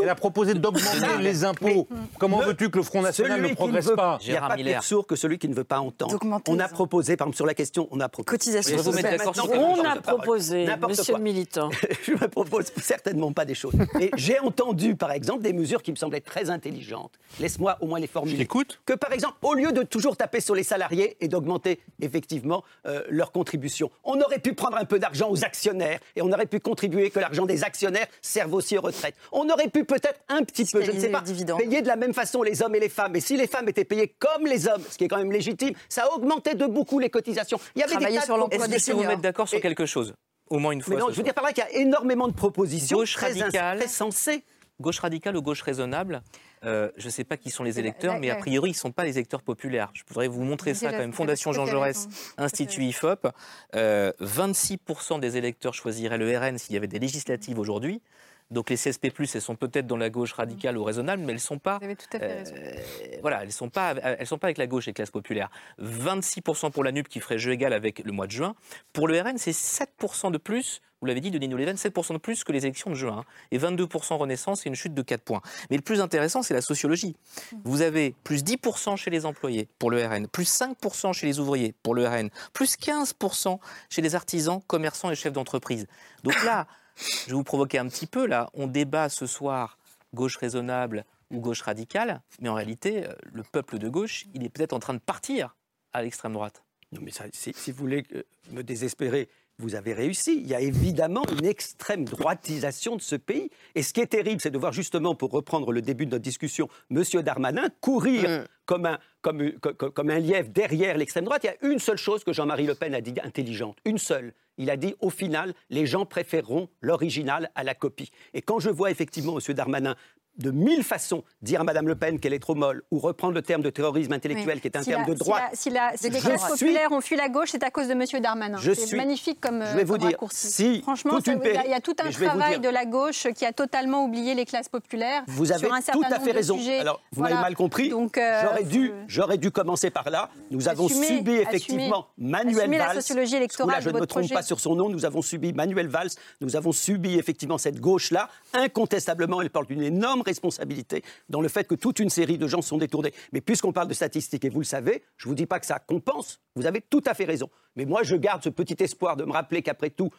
[0.02, 1.88] Elle a proposé d'augmenter les impôts.
[2.18, 4.18] Comment veux-tu que le Front National ne progresse pas?
[4.66, 6.18] Pire sourd que celui qui ne veut pas entendre.
[6.48, 8.36] On a proposé, par exemple, sur la question, on a proposé.
[8.36, 11.70] Cotisation On a proposé, monsieur le militant.
[12.02, 13.74] Je ne me propose certainement pas des choses.
[13.94, 17.12] Mais j'ai entendu, par exemple, des mesures qui me semblaient très intelligentes.
[17.40, 18.42] Laisse-moi au moins les formuler.
[18.42, 18.80] Écoute.
[18.86, 23.02] Que, par exemple, au lieu de toujours taper sur les salariés et d'augmenter effectivement euh,
[23.08, 26.60] leur contribution, on aurait pu prendre un peu d'argent aux actionnaires et on aurait pu
[26.60, 29.14] contribuer que l'argent des actionnaires serve aussi aux retraites.
[29.32, 31.22] On aurait pu peut-être un petit peu, je ne sais pas,
[31.58, 33.16] payer de la même façon les hommes et les femmes.
[33.16, 35.74] Et si les femmes étaient payées comme les hommes, ce qui est quand même légitime,
[35.88, 37.58] ça a augmenté de beaucoup les cotisations.
[37.74, 40.14] Il y avait des sur l'emploi des vous mettre d'accord sur quelque chose
[40.48, 40.94] au moins une fois.
[40.94, 43.32] Mais non, je veux dire par là qu'il y a énormément de propositions gauche très,
[43.32, 44.44] radicale, très sensées.
[44.78, 46.22] Gauche radicale ou gauche raisonnable
[46.64, 48.90] euh, je ne sais pas qui sont les électeurs, mais a priori, ils ne sont
[48.90, 49.90] pas les électeurs populaires.
[49.92, 51.12] Je voudrais vous montrer ça quand même.
[51.12, 53.28] Fondation Jean Jaurès, Institut IFOP.
[53.74, 58.02] 26% euh, des électeurs choisiraient le RN s'il y avait des législatives aujourd'hui.
[58.50, 61.58] Donc les CSP+, elles sont peut-être dans la gauche radicale ou raisonnable, mais elles sont
[61.58, 61.78] pas.
[61.78, 62.54] Vous avez tout à fait raison.
[62.56, 65.50] Euh, voilà, elles sont pas, elles sont pas avec la gauche et classes populaires.
[65.82, 68.54] 26% pour la NUP qui ferait jeu égal avec le mois de juin.
[68.92, 70.80] Pour le RN, c'est 7% de plus.
[71.00, 73.18] Vous l'avez dit, Denis Noléven, 7% de plus que les élections de juin.
[73.18, 73.24] Hein.
[73.50, 75.42] Et 22% Renaissance, c'est une chute de 4 points.
[75.68, 77.16] Mais le plus intéressant, c'est la sociologie.
[77.64, 81.74] Vous avez plus 10% chez les employés pour le RN, plus 5% chez les ouvriers
[81.82, 83.58] pour le RN, plus 15%
[83.90, 85.86] chez les artisans, commerçants et chefs d'entreprise.
[86.24, 86.66] Donc là,
[86.96, 89.78] je vais vous provoquer un petit peu, là, on débat ce soir
[90.14, 94.48] gauche raisonnable ou gauche radicale, mais en réalité, euh, le peuple de gauche, il est
[94.48, 95.56] peut-être en train de partir
[95.92, 96.62] à l'extrême droite.
[96.92, 98.22] Non, mais si, si, vous voulez euh,
[98.52, 99.28] me désespérer,
[99.58, 100.36] vous avez réussi.
[100.36, 103.50] Il y a évidemment une extrême droitisation de ce pays.
[103.74, 106.22] Et ce qui est terrible, c'est de voir justement, pour reprendre le début de notre
[106.22, 107.02] discussion, M.
[107.22, 108.44] Darmanin courir mm.
[108.66, 111.44] comme, un, comme, comme, un lièvre derrière l'extrême droite.
[111.44, 114.34] Il y a une seule chose que Jean-Marie Le Pen a dit intelligente, une seule.
[114.58, 118.10] Il a dit au final, les gens préféreront l'original à la copie.
[118.34, 119.54] Et quand je vois effectivement M.
[119.54, 119.96] Darmanin
[120.38, 123.42] de mille façons dire à Mme Le Pen qu'elle est trop molle ou reprendre le
[123.42, 125.42] terme de terrorisme intellectuel qui est un terme de droite.
[125.54, 128.04] Si, les classes populaires ont fui la gauche, c'est à cause de M.
[128.20, 128.58] Darmanin.
[128.58, 132.60] C'est magnifique comme Je vais vous dire, si Franchement, il y, a tout un travail
[132.60, 135.22] de la gauche qui a totalement oublié les classes populaires.
[135.26, 136.58] Vous avez tout à fait raison.
[136.80, 137.92] Alors, vous m'avez mal compris.
[137.92, 140.30] Euh, j'aurais dû, j'aurais dû commencer par là.
[140.50, 142.78] Nous avons subi effectivement Manuel Valls.
[142.78, 143.82] la sociologie électorale.
[143.82, 144.88] je ne me trompe pas sur son nom.
[144.88, 146.10] Nous avons subi Manuel Valls.
[146.40, 148.28] Nous avons subi effectivement cette gauche-là.
[148.52, 152.62] Incontestablement, elle porte une énorme responsabilité dans le fait que toute une série de gens
[152.62, 153.14] sont détournés.
[153.32, 155.66] Mais puisqu'on parle de statistiques, et vous le savez, je ne vous dis pas que
[155.66, 157.48] ça compense, vous avez tout à fait raison.
[157.76, 160.10] Mais moi, je garde ce petit espoir de me rappeler qu'après tout,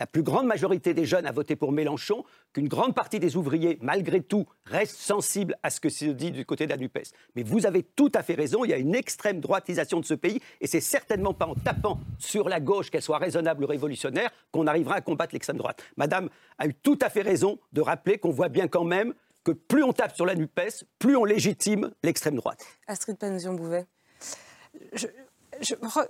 [0.00, 3.78] la plus grande majorité des jeunes a voté pour Mélenchon, qu'une grande partie des ouvriers,
[3.82, 6.78] malgré tout, restent sensibles à ce que se dit du côté de.
[7.34, 10.14] Mais vous avez tout à fait raison, il y a une extrême droitisation de ce
[10.14, 14.30] pays, et c'est certainement pas en tapant sur la gauche, qu'elle soit raisonnable ou révolutionnaire,
[14.52, 15.82] qu'on arrivera à combattre l'extrême droite.
[15.96, 16.28] Madame
[16.58, 19.14] a eu tout à fait raison de rappeler qu'on voit bien quand même
[19.48, 22.64] que plus on tape sur la NUPES, plus on légitime l'extrême droite.
[22.86, 23.86] Astrid Panzion-Bouvet.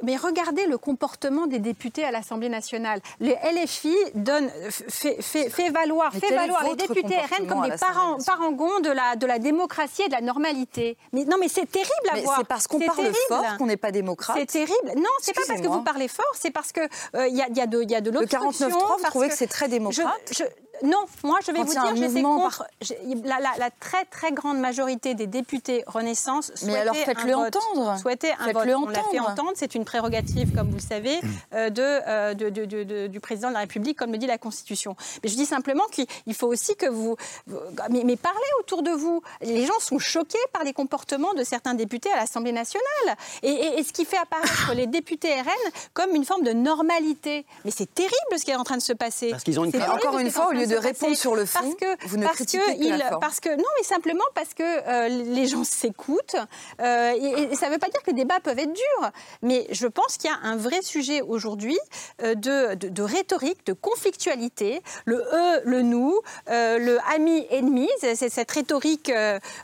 [0.03, 3.01] mais regardez le comportement des députés à l'Assemblée nationale.
[3.21, 8.91] Les LFI donne, fait, fait, valoir, fait valoir les députés RN comme des parangons de
[8.91, 10.99] la, de la démocratie et de la normalité.
[11.13, 12.39] Mais non, mais c'est terrible à voir.
[12.39, 14.37] C'est parce qu'on parle fort qu'on n'est pas démocrate.
[14.39, 14.93] C'est terrible.
[14.97, 16.81] Non, c'est pas parce que vous parlez fort, c'est parce que
[17.15, 18.67] euh, il y, a, y, a de, de l'obstruction.
[18.69, 20.43] Le 49-3, vous trouvez que, c'est très démocrate?
[20.83, 22.65] Non, moi je vais vous dire, j'étais contre
[23.25, 27.99] la, très très grande majorité des députés Renaissance Mais alors faites-le entendre.
[28.01, 28.67] Souhaitaient un vote.
[28.69, 29.53] On l'a fait entendre.
[29.55, 31.29] C'est une prérogative, comme vous le savez, mm.
[31.55, 34.97] euh, euh, de, du président de la République, comme le dit la Constitution.
[35.23, 37.17] Mais je dis simplement qu'il faut aussi que vous,
[37.91, 39.23] mais, parlez autour de vous.
[39.43, 43.93] Les gens sont choqués par les comportements de certains députés à l'Assemblée nationale, et, ce
[43.93, 47.47] qui fait apparaître les députés RN comme une forme de normalité.
[47.65, 49.31] Mais c'est terrible ce qui est en train de se passer.
[49.31, 51.75] Parce qu'ils ont une encore une fois, au lieu de répondre sur le fond, parce
[51.75, 55.09] que, vous ne parce critiquez que, il, Parce que, non, mais simplement parce que euh,
[55.09, 56.37] les gens s'écoutent.
[56.81, 59.11] Euh, et, ça ne veut pas dire que les débats peuvent être durs.
[59.43, 61.79] Mais je pense qu'il y a un vrai sujet aujourd'hui
[62.23, 64.83] euh, de, de, rhétorique, de conflictualité.
[65.05, 69.13] Le eux, le nous, le ami-ennemi, c'est cette rhétorique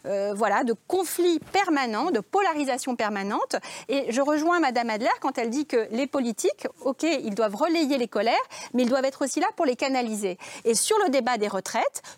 [0.04, 3.56] voilà, de conflit permanent, de polarisation permanente.
[3.88, 7.98] Et je rejoins Madame Adler quand elle dit que les politiques, OK, ils doivent relayer
[7.98, 8.34] les colères,
[8.72, 10.38] mais ils doivent être aussi là pour les canaliser.
[10.64, 10.93] Et sur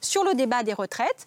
[0.00, 1.26] sur le débat des retraites,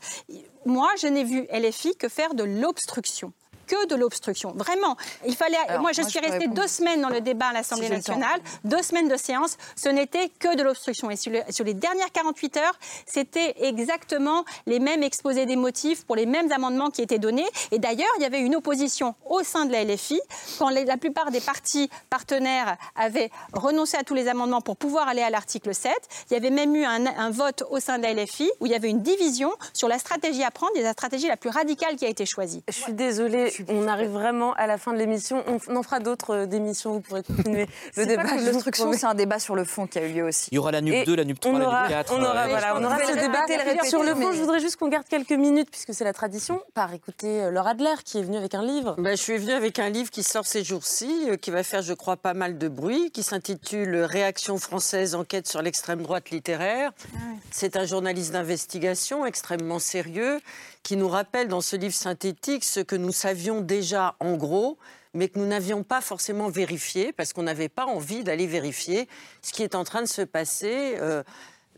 [0.65, 3.33] moi, je n'ai vu LFI que faire de l'obstruction
[3.69, 4.51] que de l'obstruction.
[4.55, 4.97] Vraiment.
[5.25, 5.57] Il fallait.
[5.79, 9.15] moi, je suis restée deux semaines dans le débat à l'Assemblée nationale, deux semaines de
[9.15, 9.57] séance.
[9.75, 11.11] Ce n'était que de l'obstruction.
[11.11, 11.31] Et sur,
[11.63, 16.89] les dernières 48 heures, c'était exactement les mêmes exposés des motifs pour les mêmes amendements
[16.89, 17.47] qui étaient donnés.
[17.71, 20.19] Et d'ailleurs, il y avait une opposition au sein de la LFI
[20.57, 25.21] quand la plupart des partis partenaires avaient renoncé à tous les amendements pour pouvoir aller
[25.21, 25.93] à l'article 7.
[26.31, 28.71] Il y avait même eu un, un, vote au sein de la LFI où il
[28.71, 31.95] y avait une division sur la stratégie à prendre et la stratégie la plus radicale
[31.95, 32.63] qui a été choisie.
[32.67, 35.43] Je suis désolée, on arrive vraiment à la fin de l'émission.
[35.67, 38.23] On en fera d'autres euh, d'émissions, vous pourrez continuer le débat.
[38.43, 40.49] L'obstruction, c'est un débat sur le fond qui a eu lieu aussi.
[40.51, 42.13] Il y aura la NUP 2, la NUP 3, la NUP 4.
[42.13, 43.45] On aura, voilà, on aura ce débat.
[43.87, 46.93] Sur le fond, je voudrais juste qu'on garde quelques minutes, puisque c'est la tradition, par
[46.93, 48.95] écouter euh, Laura Adler, qui est venue avec un livre.
[48.97, 51.81] Ben, je suis venue avec un livre qui sort ces jours-ci, euh, qui va faire,
[51.81, 56.91] je crois, pas mal de bruit, qui s'intitule Réaction française, enquête sur l'extrême droite littéraire.
[57.15, 57.17] Ah
[57.51, 60.39] c'est un journaliste d'investigation extrêmement sérieux
[60.83, 64.77] qui nous rappelle dans ce livre synthétique ce que nous savions déjà en gros,
[65.13, 69.07] mais que nous n'avions pas forcément vérifié, parce qu'on n'avait pas envie d'aller vérifier
[69.41, 70.95] ce qui est en train de se passer.
[70.99, 71.23] Euh,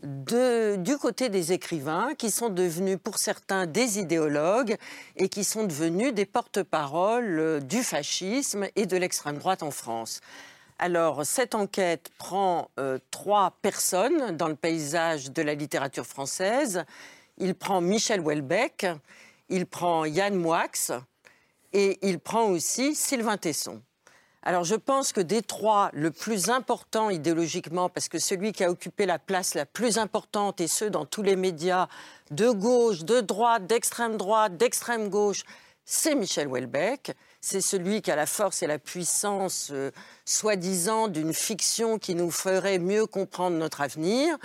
[0.04, 4.76] du côté des écrivains qui sont devenus pour certains des idéologues
[5.16, 10.20] et qui sont devenus des porte-paroles euh, du fascisme et de l'extrême droite en France.
[10.80, 16.84] Alors, cette enquête prend euh, trois personnes dans le paysage de la littérature française.
[17.38, 18.86] Il prend Michel Houellebecq,
[19.48, 20.68] il prend Yann Moix
[21.72, 23.82] et il prend aussi Sylvain Tesson.
[24.44, 28.70] Alors je pense que des trois, le plus important idéologiquement, parce que celui qui a
[28.70, 31.86] occupé la place la plus importante, et ce dans tous les médias,
[32.32, 35.44] de gauche, de droite, d'extrême droite, d'extrême gauche,
[35.84, 37.12] c'est Michel Houellebecq.
[37.40, 39.90] C'est celui qui a la force et la puissance, euh,
[40.24, 44.38] soi-disant, d'une fiction qui nous ferait mieux comprendre notre avenir.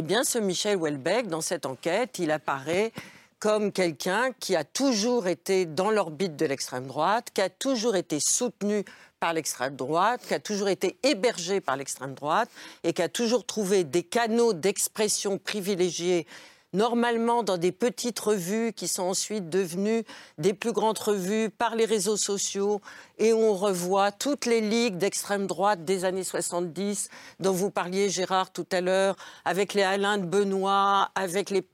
[0.00, 2.92] Eh bien, ce Michel Houellebecq, dans cette enquête, il apparaît
[3.40, 8.20] comme quelqu'un qui a toujours été dans l'orbite de l'extrême droite, qui a toujours été
[8.20, 8.84] soutenu
[9.18, 12.48] par l'extrême droite, qui a toujours été hébergé par l'extrême droite
[12.84, 16.28] et qui a toujours trouvé des canaux d'expression privilégiés
[16.72, 20.04] normalement dans des petites revues qui sont ensuite devenues
[20.36, 22.80] des plus grandes revues par les réseaux sociaux
[23.18, 27.08] et on revoit toutes les ligues d'extrême droite des années 70
[27.40, 31.66] dont vous parliez Gérard tout à l'heure avec les Alain de Benoît, avec les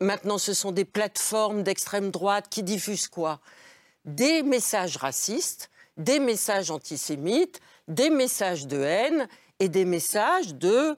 [0.00, 3.40] maintenant ce sont des plateformes d'extrême droite qui diffusent quoi?
[4.06, 5.70] Des messages racistes
[6.00, 9.28] des messages antisémites, des messages de haine
[9.58, 10.96] et des messages de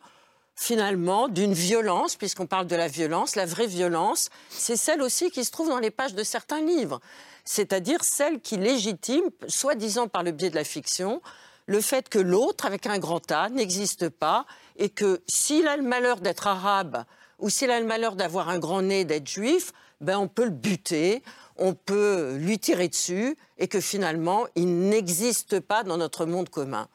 [0.54, 5.44] finalement d'une violence, puisqu'on parle de la violence, la vraie violence, c'est celle aussi qui
[5.44, 7.00] se trouve dans les pages de certains livres,
[7.44, 11.20] c'est-à-dire celle qui légitime, soi-disant par le biais de la fiction,
[11.66, 14.46] le fait que l'autre, avec un grand A, n'existe pas
[14.76, 17.04] et que s'il a le malheur d'être arabe
[17.38, 20.50] ou s'il a le malheur d'avoir un grand nez, d'être juif, ben on peut le
[20.50, 21.22] buter,
[21.56, 26.88] on peut lui tirer dessus et que finalement, il n'existe pas dans notre monde commun.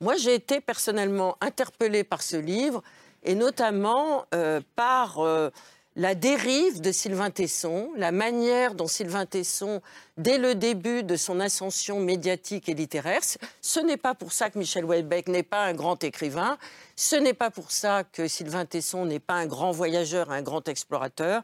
[0.00, 2.82] Moi, j'ai été personnellement interpellée par ce livre
[3.24, 5.50] et notamment euh, par euh,
[5.96, 9.82] la dérive de Sylvain Tesson, la manière dont Sylvain Tesson,
[10.16, 13.20] dès le début de son ascension médiatique et littéraire,
[13.60, 16.56] ce n'est pas pour ça que Michel Houellebecq n'est pas un grand écrivain,
[16.94, 20.68] ce n'est pas pour ça que Sylvain Tesson n'est pas un grand voyageur, un grand
[20.68, 21.42] explorateur.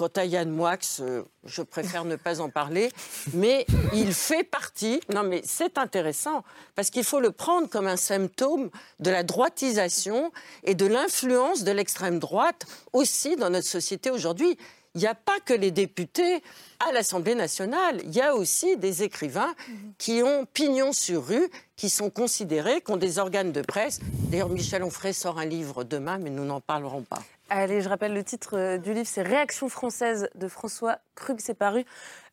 [0.00, 2.90] Quant à Yann Moix, euh, je préfère ne pas en parler,
[3.34, 4.98] mais il fait partie.
[5.12, 6.42] Non, mais c'est intéressant
[6.74, 8.70] parce qu'il faut le prendre comme un symptôme
[9.00, 10.32] de la droitisation
[10.64, 14.56] et de l'influence de l'extrême droite aussi dans notre société aujourd'hui.
[14.94, 16.42] Il n'y a pas que les députés
[16.88, 19.54] à l'Assemblée nationale, il y a aussi des écrivains
[19.98, 24.00] qui ont pignon sur rue, qui sont considérés, qui ont des organes de presse.
[24.30, 27.22] D'ailleurs, Michel Onfray sort un livre demain, mais nous n'en parlerons pas.
[27.52, 31.38] Allez, je rappelle le titre euh, du livre, c'est Réaction française de François Krug.
[31.40, 31.84] C'est paru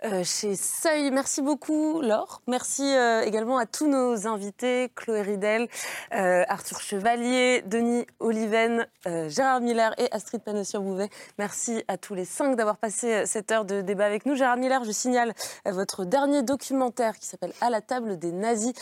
[0.03, 1.11] euh, chez Seuil.
[1.11, 2.41] Merci beaucoup, Laure.
[2.47, 5.67] Merci euh, également à tous nos invités, Chloé Ridel,
[6.11, 11.09] Arthur Chevalier, Denis Oliven, Gérard Miller et Astrid Panossier-Bouvet.
[11.37, 14.35] Merci à tous les cinq d'avoir passé cette heure de débat avec nous.
[14.35, 15.33] Gérard Miller, je signale
[15.65, 18.73] votre dernier documentaire qui s'appelle À la table des nazis,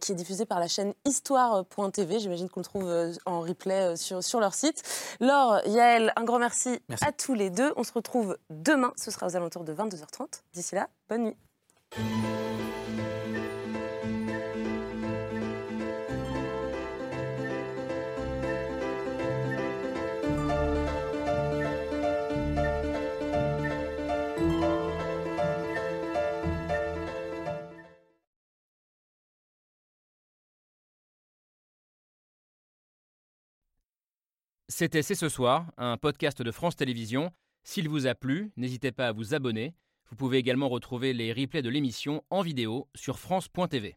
[0.00, 2.18] qui est diffusé par la chaîne Histoire.tv.
[2.18, 4.82] J'imagine qu'on le trouve en replay sur, sur leur site.
[5.20, 7.72] Laure, Yael, un grand merci, à tous les deux.
[7.76, 10.42] On se retrouve demain, ce sera aux alentours de 22h30.
[10.52, 11.36] D'ici là, bonne nuit.
[34.70, 37.32] C'était C'est ce soir, un podcast de France Télévisions.
[37.70, 39.74] S'il vous a plu, n'hésitez pas à vous abonner.
[40.08, 43.94] Vous pouvez également retrouver les replays de l'émission en vidéo sur France.tv.